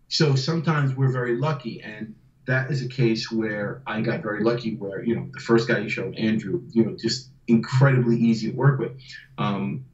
[0.08, 4.76] So sometimes we're very lucky, and that is a case where I got very lucky.
[4.76, 8.56] Where you know the first guy you showed, Andrew, you know, just incredibly easy to
[8.56, 8.92] work with.
[9.38, 9.86] Um,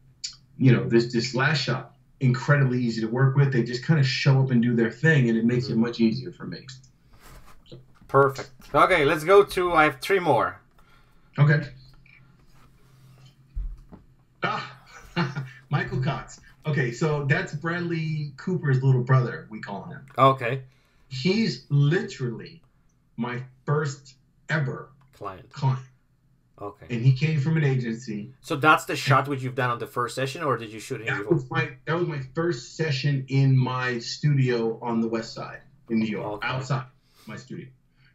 [0.58, 3.52] you know, this this last shot, incredibly easy to work with.
[3.54, 6.00] They just kind of show up and do their thing, and it makes it much
[6.00, 6.66] easier for me.
[8.08, 8.52] Perfect.
[8.76, 9.72] Okay, let's go to.
[9.74, 10.60] I have three more.
[11.40, 11.62] Okay.
[14.44, 14.78] Ah,
[15.70, 16.42] Michael Cox.
[16.66, 19.48] Okay, so that's Bradley Cooper's little brother.
[19.50, 20.06] We call him.
[20.18, 20.62] Okay.
[21.10, 22.62] He's literally
[23.18, 24.16] my first
[24.50, 25.50] ever Client.
[25.52, 25.80] client,
[26.62, 26.86] Okay.
[26.90, 28.34] and he came from an agency.
[28.42, 31.02] So that's the shot which you've done on the first session, or did you shoot
[31.02, 31.34] it That before?
[31.34, 36.00] was my that was my first session in my studio on the west side in
[36.00, 36.48] New York, Okay.
[36.48, 36.86] outside
[37.26, 37.68] my studio.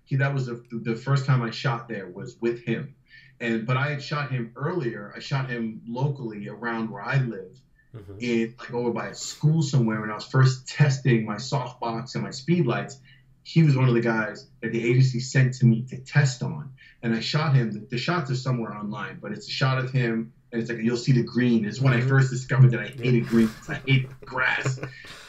[0.04, 2.94] He that was the, the first time I shot there was with him,
[3.40, 5.12] and but I had shot him earlier.
[5.16, 7.58] I shot him locally around where I live,
[7.96, 8.22] Mhm.
[8.22, 12.24] in like over by a school somewhere when I was first testing my softbox and
[12.24, 12.98] my speed lights.
[13.42, 16.72] He was one of the guys that the agency sent to me to test on,
[17.02, 17.70] and I shot him.
[17.70, 20.80] The, the shots are somewhere online, but it's a shot of him, and it's like
[20.80, 21.64] you'll see the green.
[21.64, 22.08] It's when I Mhm.
[22.08, 23.54] first discovered that I hated green.
[23.68, 24.80] I hate grass,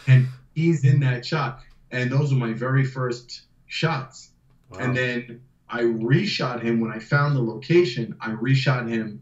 [0.07, 1.61] and he's in that shot.
[1.91, 4.32] And those were my very first shots.
[4.70, 4.80] Wow.
[4.80, 8.15] And then I reshot him when I found the location.
[8.20, 9.22] I reshot him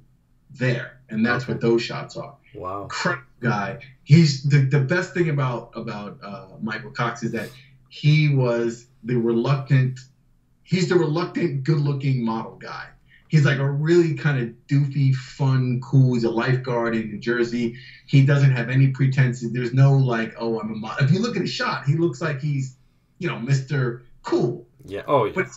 [0.52, 2.84] there, and that's what those shots are wow.
[2.84, 3.80] incredible guy.
[4.04, 7.50] He's the, the best thing about about uh, Michael Cox is that
[7.90, 10.00] he was the reluctant.
[10.64, 12.88] He's the reluctant, good-looking model guy.
[13.28, 16.14] He's like a really kind of doofy, fun, cool.
[16.14, 17.76] He's a lifeguard in New Jersey.
[18.08, 19.52] He doesn't have any pretenses.
[19.52, 21.06] There's no like, oh, I'm a model.
[21.06, 22.78] If you look at his shot, he looks like he's,
[23.20, 24.02] you know, Mr.
[24.24, 25.04] Cool Yeah.
[25.08, 25.34] Oh yeah.
[25.36, 25.48] but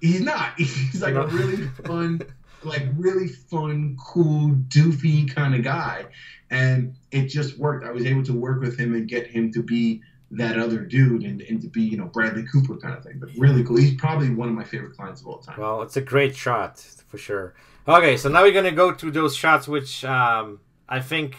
[0.00, 0.54] he's not.
[0.58, 2.20] He's like a really fun,
[2.66, 6.06] like really fun, cool, doofy kind of guy,
[6.50, 7.84] and it just worked.
[7.84, 10.02] I was able to work with him and get him to be
[10.32, 13.18] that other dude and, and to be you know Bradley Cooper kind of thing.
[13.18, 13.76] But really cool.
[13.76, 15.58] He's probably one of my favorite clients of all time.
[15.58, 17.54] Well, it's a great shot for sure.
[17.88, 21.36] Okay, so now we're gonna go to those shots which um, I think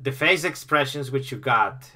[0.00, 1.90] the face expressions which you got,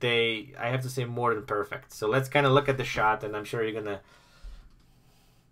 [0.00, 1.92] they I have to say more than perfect.
[1.92, 4.00] So let's kind of look at the shot, and I'm sure you're gonna.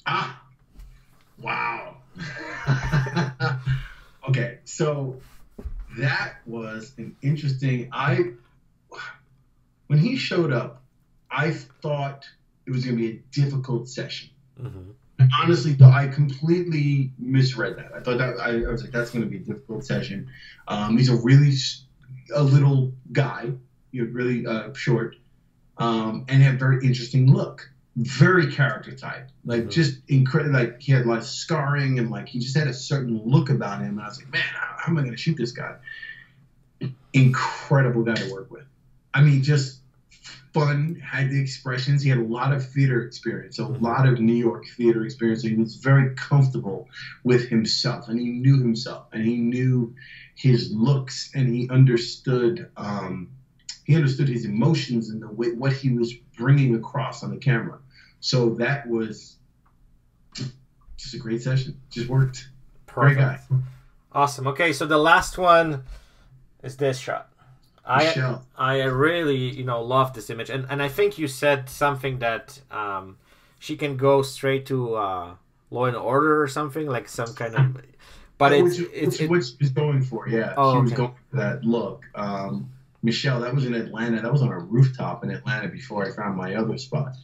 [0.07, 0.44] Ah,
[1.39, 1.97] wow.
[4.29, 5.21] okay, so
[5.99, 7.89] that was an interesting.
[7.93, 8.33] I
[9.87, 10.83] when he showed up,
[11.31, 12.25] I thought
[12.67, 14.31] it was going to be a difficult session.
[14.61, 14.95] Mhm.
[15.21, 17.93] I honestly thought I completely misread that.
[17.95, 20.29] I thought that I, I was like, that's going to be a difficult session.
[20.67, 21.53] Um, he's a really
[22.35, 23.53] a little guy,
[23.93, 25.17] you know, really uh, short,
[25.79, 27.71] um, and had a very interesting look.
[27.97, 29.71] Very character type, like Mhm.
[29.71, 30.55] just incredible.
[30.55, 33.51] Like he had a lot of scarring, and like he just had a certain look
[33.51, 33.91] about him.
[33.99, 35.77] And I was like, man, how, how am I going to shoot this guy?
[37.13, 38.65] Incredible guy to work with.
[39.15, 39.81] I mean, just
[40.53, 42.03] fun, had the expressions.
[42.03, 43.85] He had a lot of theater experience, a Mm-hmm.
[43.85, 45.43] lot of New York theater experience.
[45.43, 46.89] So he was very comfortable
[47.23, 49.95] with himself, and he knew himself, and he knew
[50.35, 52.69] his looks, and he understood.
[52.77, 53.29] Um,
[53.85, 57.79] he understood his emotions and the way what he was bringing across on the camera.
[58.25, 59.37] So that was
[60.97, 61.79] just a great session.
[61.91, 62.49] Just worked.
[62.87, 63.39] Great guy.
[64.13, 64.47] Awesome.
[64.47, 65.83] Okay, so the last one
[66.63, 67.29] is this shot.
[67.85, 68.47] I Michelle.
[68.57, 72.59] I really you know love this image, and and I think you said something that
[72.71, 73.19] um,
[73.59, 75.35] she can go straight to uh,
[75.71, 77.77] Law and Order or something like some kind of,
[78.39, 80.55] but Oh, it's which, it's which, it, which was going for, yeah.
[80.57, 80.97] Oh, she was okay.
[80.97, 82.07] going for that look.
[82.15, 82.71] Um,
[83.03, 84.23] Michelle, that was in Atlanta.
[84.23, 87.17] That was on a rooftop in Atlanta before I found my other spot.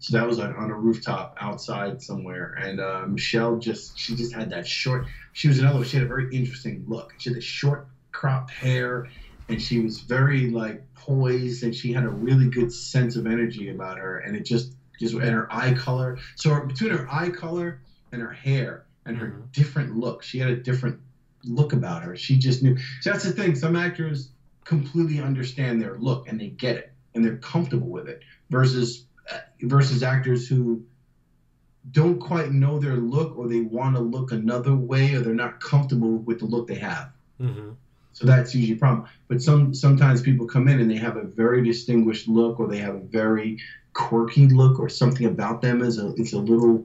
[0.00, 2.54] So that was on, on a rooftop outside somewhere.
[2.58, 5.86] And uh, Michelle just, she just had that short, she was another one.
[5.86, 7.12] She had a very interesting look.
[7.18, 9.06] She had the short cropped hair
[9.48, 13.70] and she was very like poised and she had a really good sense of energy
[13.70, 14.18] about her.
[14.18, 16.16] And it just, just, and her eye color.
[16.36, 17.78] So between her eye color
[18.12, 19.52] and her hair and her Mhm.
[19.52, 20.98] different look, she had a different
[21.44, 22.14] look about her.
[22.16, 22.76] She just knew.
[23.00, 23.54] So that's the thing.
[23.54, 24.30] Some actors
[24.64, 28.20] completely understand their look and they get it and they're comfortable with it
[28.50, 29.07] versus
[29.62, 30.82] versus actors who
[31.92, 35.60] don't quite know their look or they want to look another way or they're not
[35.60, 37.10] comfortable with the look they have.
[37.40, 37.74] Mhm.
[38.12, 39.04] So that's usually a problem.
[39.28, 42.78] But some sometimes people come in and they have a very distinguished look or they
[42.78, 43.56] have a very
[43.92, 46.84] quirky look or something about them is a it's a little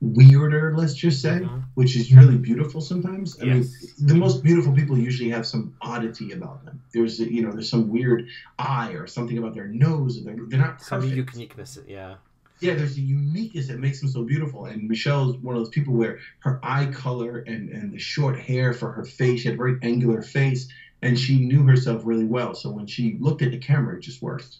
[0.00, 1.64] weirder, let's just say, Mhm.
[1.74, 3.40] which is really beautiful sometimes.
[3.40, 3.68] I mean,
[3.98, 6.80] the most beautiful people usually have some oddity about them.
[6.92, 8.26] There's you know there's some weird
[8.58, 11.78] eye or something about their nose or they're, they're not some uniqueness.
[11.86, 12.16] Yeah.
[12.60, 14.66] Yeah, there's a uniqueness that makes them so beautiful.
[14.66, 18.38] And Michelle is one of those people where her eye color and, and the short
[18.38, 20.68] hair for her face, she had a very angular face,
[21.02, 22.54] and she knew herself really well.
[22.54, 24.58] So when she looked at the camera, it just worked.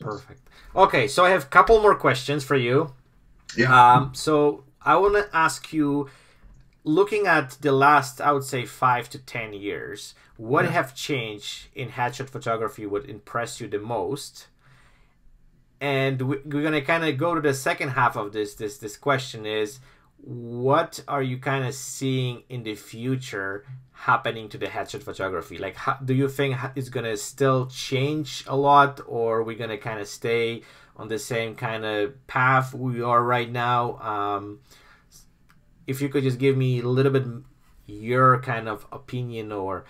[0.00, 0.40] Perfect.
[0.74, 2.92] Okay, so I have a couple more questions for you.
[3.56, 3.96] Yeah.
[3.96, 6.08] Um, so I want to ask you,
[6.84, 10.72] looking at the last, I would say five to ten years, what Yeah.
[10.72, 14.48] have changed in headshot photography would impress you the most?
[15.80, 18.54] And we- we're gonna kind of go to the second half of this.
[18.54, 19.80] This this question is,
[20.18, 25.58] what are you kind of seeing in the future happening to the headshot photography?
[25.58, 29.78] Like, how, do you think it's gonna still change a lot, or we're we gonna
[29.78, 30.62] kind of stay
[30.96, 33.98] on the same kind of path we are right now?
[33.98, 34.60] Um,
[35.86, 37.24] if you could just give me a little bit
[37.86, 39.84] your kind of opinion or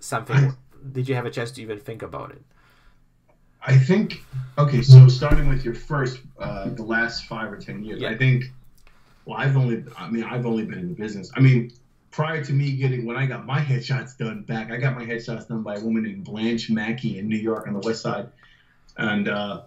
[0.00, 0.54] something.
[0.92, 2.42] Did you have a chance to even think about it?
[3.66, 4.22] I think
[4.58, 4.82] okay.
[4.82, 8.10] So starting with your first, uh, the last five or ten years, Yeah.
[8.10, 8.44] I think.
[9.24, 11.32] Well, I've only, I mean, I've only been in the business.
[11.34, 11.72] I mean,
[12.10, 15.48] prior to me getting when I got my headshots done back, I got my headshots
[15.48, 18.28] done by a woman named Blanche Mackey in New York on the West Side,
[18.98, 19.62] and uh,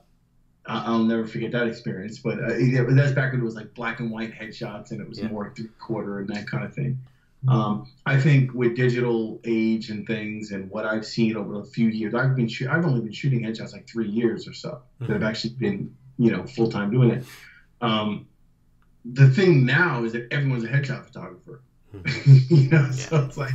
[0.68, 2.20] I'll never forget that experience.
[2.20, 2.54] But uh,
[2.90, 5.28] that's back when it was like black and white headshots, and it was Yeah.
[5.30, 7.00] more three quarter and that kind of thing.
[7.48, 11.88] Um, I think with digital age and things and what I've seen over a few
[11.88, 15.24] years, I've been I've only been shooting headshots like three years or so that I've
[15.24, 17.26] actually been you know full time doing it.
[17.80, 18.28] Um,
[19.06, 21.62] the thing now is that everyone's a headshot photographer.
[22.50, 23.54] you know, so it's like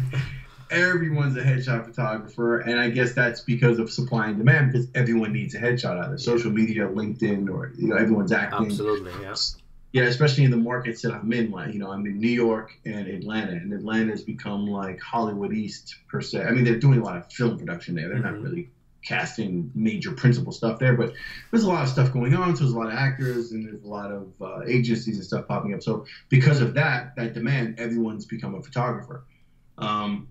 [0.73, 5.33] everyone's a headshot photographer, and I guess that's because of supply and demand because everyone
[5.33, 8.67] needs a headshot either social media, LinkedIn, or you know everyone's acting.
[8.67, 9.35] Absolutely, yeah.
[9.93, 11.51] Yeah, especially in the markets that I'm in.
[11.51, 15.53] Like, you know, I'm in New York and Atlanta, and Atlanta has become like Hollywood
[15.53, 16.45] East per se.
[16.45, 18.09] I mean, they're doing a lot of film production there.
[18.09, 18.43] They're not Mhm.
[18.43, 18.71] really
[19.05, 21.13] casting major principal stuff there, but
[21.51, 22.57] there's a lot of stuff going on.
[22.57, 25.47] So there's a lot of actors and there's a lot of uh, agencies and stuff
[25.47, 25.83] popping up.
[25.83, 29.25] So because of that, that demand, everyone's become a photographer.
[29.77, 30.29] Um,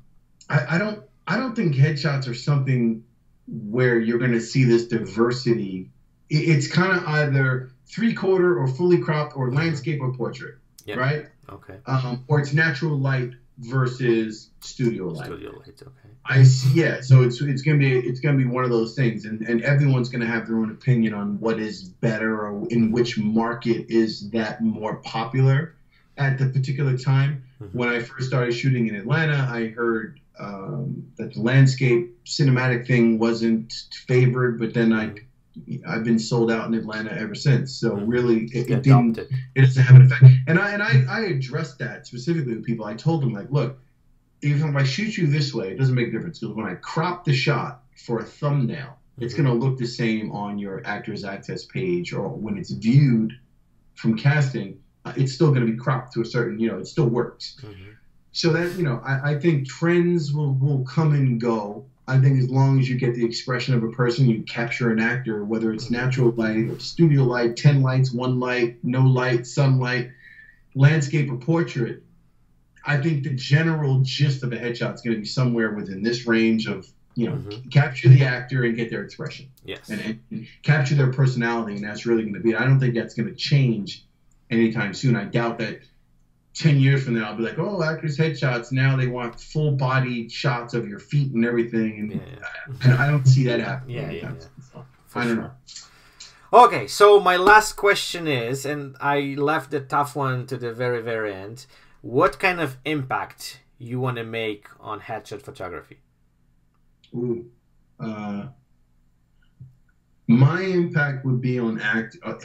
[0.50, 3.04] I, I don't, I don't think headshots are something
[3.48, 5.89] where you're going to see this diversity.
[6.30, 10.96] It's kind of either three quarter or fully cropped or landscape or portrait, Yeah.
[10.96, 11.26] right?
[11.50, 11.76] Okay.
[11.86, 15.26] Um, or it's natural light versus studio light.
[15.26, 15.92] Studio lights, okay.
[16.26, 16.80] I see.
[16.80, 19.62] Yeah, so it's it's gonna be it's gonna be one of those things, and and
[19.64, 24.30] everyone's gonna have their own opinion on what is better or in which market is
[24.30, 25.76] that more popular
[26.18, 27.44] at the particular time.
[27.62, 27.74] Mhm.
[27.74, 33.17] When I first started shooting in Atlanta, I heard um, that the landscape cinematic thing
[33.19, 33.71] wasn't
[34.07, 35.13] favored, but then I.
[35.86, 37.73] I've been sold out in Atlanta ever since.
[37.73, 38.03] So Mhm.
[38.07, 40.23] really, it, it didn't it doesn't have an effect.
[40.47, 42.86] And I and I, I addressed that specifically with people.
[42.86, 43.77] I told them like, look,
[44.43, 46.75] even if I shoot you this way, it doesn't make a difference because when I
[46.75, 49.38] crop the shot for a thumbnail, it's Mhm.
[49.43, 53.34] going to look the same on your Actors Access page or when it's viewed
[53.95, 54.79] from casting.
[55.03, 57.57] Uh, it's still going to be cropped to a certain, you know, it still works.
[57.61, 57.91] Mhm.
[58.34, 61.86] So that you know, I, I think trends will will come and go.
[62.07, 64.99] I think as long as you get the expression of a person, you capture an
[64.99, 70.11] actor, whether it's natural light studio light, 10 lights, one light, no light, sunlight,
[70.75, 72.03] landscape or portrait.
[72.86, 76.25] I think the general gist of a headshot is going to be somewhere within this
[76.25, 77.69] range of, you know, mm-hmm.
[77.69, 79.49] capture the actor and get their expression.
[79.63, 79.88] Yes.
[79.89, 81.75] And, and capture their personality.
[81.75, 82.59] And that's really going to be it.
[82.59, 84.03] I don't think that's going to change
[84.49, 85.15] anytime soon.
[85.15, 85.82] I doubt that
[86.54, 88.72] 10 years from now, I'll be like, oh, actors' headshots.
[88.72, 91.99] Now they want full body shots of your feet and everything.
[91.99, 92.22] And,
[92.84, 92.97] yeah.
[92.97, 93.97] I, I, don't see that happening.
[93.97, 94.34] Yeah, yeah, yeah.
[94.72, 94.86] So,
[95.16, 95.43] I don't sure.
[95.43, 95.52] know.
[96.54, 101.02] Okay, so my last question is, and I left the tough one to the very,
[101.02, 101.66] very end.
[102.02, 105.99] What kind of impact you want to make on headshot photography?
[107.16, 107.45] Ooh,
[107.99, 108.47] uh,
[110.28, 112.18] my impact would be on act.
[112.22, 112.36] Uh,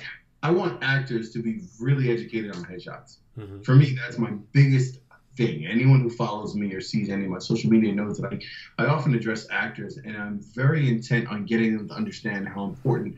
[0.46, 3.16] I want actors to be really educated on headshots.
[3.36, 3.62] Mm-hmm.
[3.62, 5.00] For me, that's my biggest
[5.36, 5.66] thing.
[5.66, 8.86] Anyone who follows me or sees any of my social media knows that I, I
[8.86, 13.16] often address actors, and I'm very intent on getting them to understand how important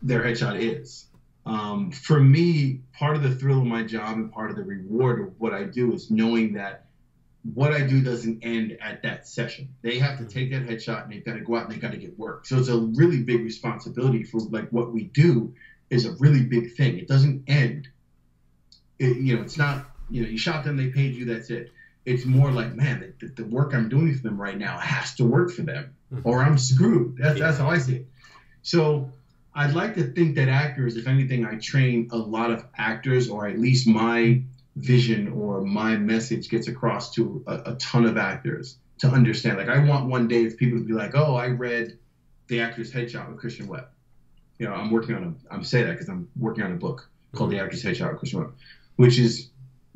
[0.00, 1.08] their headshot is.
[1.44, 5.20] Um, for me, part of the thrill of my job and part of the reward
[5.20, 6.86] of what I do is knowing that
[7.52, 9.68] what I do doesn't end at that session.
[9.82, 11.92] They have to take that headshot and they've got to go out and they've got
[11.92, 12.46] to get work.
[12.46, 15.54] So it's a really big responsibility for like what we do
[15.90, 16.98] is a really big thing.
[16.98, 17.88] It doesn't end.
[18.98, 21.72] It, you know, it's not, you know, you shot them, they paid you, that's it.
[22.06, 25.24] It's more like, man, the, the work I'm doing for them right now has to
[25.24, 26.28] work for them mm-hmm.
[26.28, 27.16] or I'm screwed.
[27.18, 27.46] That's, yeah.
[27.46, 28.06] that's how I see it.
[28.62, 29.10] So
[29.54, 33.48] I'd like to think that actors, if anything, I train a lot of actors, or
[33.48, 34.42] at least my
[34.76, 39.58] vision or my message gets across to a, a ton of actors to understand.
[39.58, 41.98] Like, I want one day if people to be like, oh, I read
[42.46, 43.88] the actor's headshot with Christian Webb.
[44.60, 47.08] You know, I'm working on a, I'm saying that because I'm working on a book
[47.34, 47.58] called mm-hmm.
[47.58, 48.52] The Actor's Headshot with
[48.96, 49.48] which is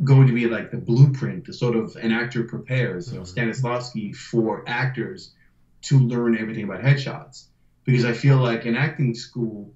[0.03, 3.39] going to be like the blueprint, the sort of an actor prepares, you know, mm-hmm.
[3.39, 5.35] Stanislavski for actors
[5.83, 7.45] to learn everything about headshots
[7.85, 9.71] because I feel like in acting school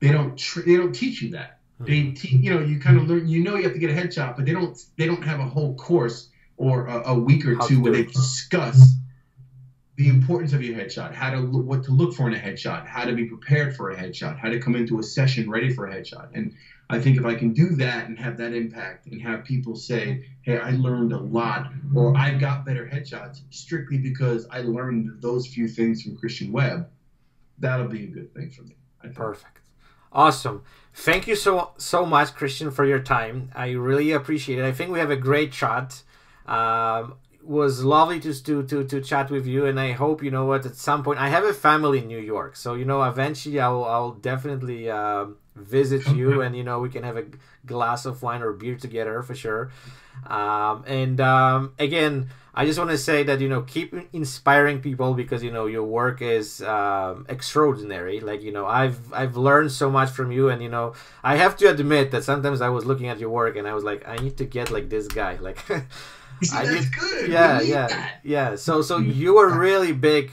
[0.00, 1.60] they don't tr- they don't teach you that.
[1.78, 1.84] Hmm.
[1.84, 3.94] They te- you know you kind of learn you know you have to get a
[3.94, 7.56] headshot, but they don't they don't have a whole course or a, a week or
[7.66, 8.96] two where they discuss
[10.00, 13.04] the importance of your headshot, how to what to look for in a headshot, how
[13.04, 15.94] to be prepared for a headshot, how to come into a session ready for a
[15.94, 16.28] headshot.
[16.32, 16.54] And
[16.88, 20.24] I think if I can do that and have that impact and have people say,
[20.40, 25.46] "Hey, I learned a lot," or "I've got better headshots strictly because I learned those
[25.46, 26.88] few things from Christian Webb,"
[27.58, 28.76] that'll be a good thing for me.
[29.14, 29.58] Perfect.
[30.12, 30.62] Awesome.
[30.94, 33.50] Thank you so so much, Christian, for your time.
[33.54, 34.64] I really appreciate it.
[34.64, 36.02] I think we have a great chat.
[36.46, 40.44] Um, was lovely to, to to to chat with you, and I hope you know
[40.44, 43.60] what at some point I have a family in New York, so you know eventually
[43.60, 47.24] I'll I'll definitely uh, visit you, and you know we can have a
[47.66, 49.70] glass of wine or beer together for sure.
[50.26, 55.14] Um, and um, again, I just want to say that you know keep inspiring people
[55.14, 58.20] because you know your work is um, extraordinary.
[58.20, 61.56] Like you know I've I've learned so much from you, and you know I have
[61.58, 64.16] to admit that sometimes I was looking at your work and I was like I
[64.16, 65.36] need to get like this guy.
[65.36, 65.64] Like
[66.42, 67.30] See, I that's need, good.
[67.30, 68.20] Yeah, yeah, that.
[68.24, 68.56] yeah.
[68.56, 70.32] So so you were really big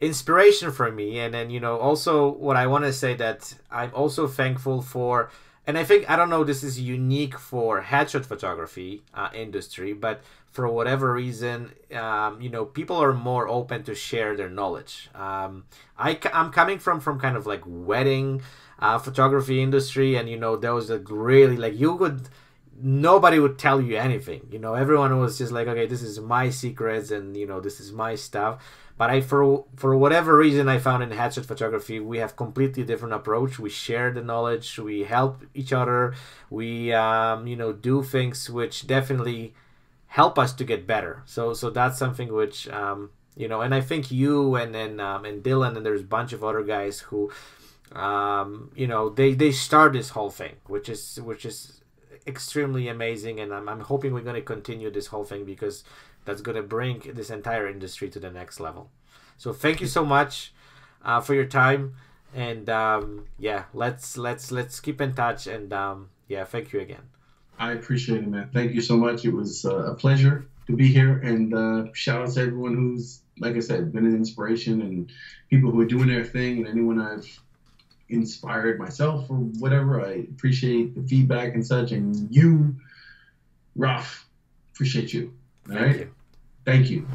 [0.00, 3.92] inspiration for me, and then you know also what I want to say that I'm
[3.94, 5.30] also thankful for.
[5.66, 10.22] And I think I don't know this is unique for headshot photography uh, industry, but
[10.50, 15.10] for whatever reason, um, you know, people are more open to share their knowledge.
[15.14, 15.64] Um,
[15.98, 18.40] I, I'm coming from from kind of like wedding
[18.78, 22.28] uh, photography industry, and you know, there was a really like you could
[22.80, 24.46] nobody would tell you anything.
[24.50, 27.80] You know, everyone was just like, okay, this is my secrets, and you know, this
[27.80, 28.62] is my stuff.
[28.96, 33.14] But I, for for whatever reason, I found in headshot photography, we have completely different
[33.14, 33.58] approach.
[33.58, 36.14] We share the knowledge, we help each other,
[36.50, 39.54] we um, you know do things which definitely
[40.08, 41.22] help us to get better.
[41.26, 45.24] So so that's something which um, you know, and I think you and and um,
[45.24, 47.30] and Dylan and there's a bunch of other guys who
[47.92, 51.77] um, you know they they start this whole thing, which is which is
[52.26, 55.84] extremely amazing, and I'm I'm hoping we're going to continue this whole thing because
[56.24, 58.90] that's going to bring this entire industry to the next level.
[59.36, 60.52] So thank you so much
[61.04, 61.94] uh, for your time,
[62.34, 67.10] and um, yeah, let's let's let's keep in touch, and um, yeah, thank you again.
[67.58, 68.50] I appreciate it, man.
[68.52, 69.24] Thank you so much.
[69.24, 71.18] It was uh, a pleasure to be here.
[71.18, 75.10] And uh, shout out to everyone who's, like I said, been an inspiration and
[75.50, 77.40] people who are doing their thing and anyone I've
[78.10, 80.04] inspired myself or whatever.
[80.04, 81.92] I appreciate the feedback and such.
[81.92, 82.74] And you,
[83.76, 84.26] Raf,
[84.72, 85.32] appreciate you.
[85.68, 86.00] All Thank right?
[86.00, 86.14] You.
[86.64, 87.06] Thank you.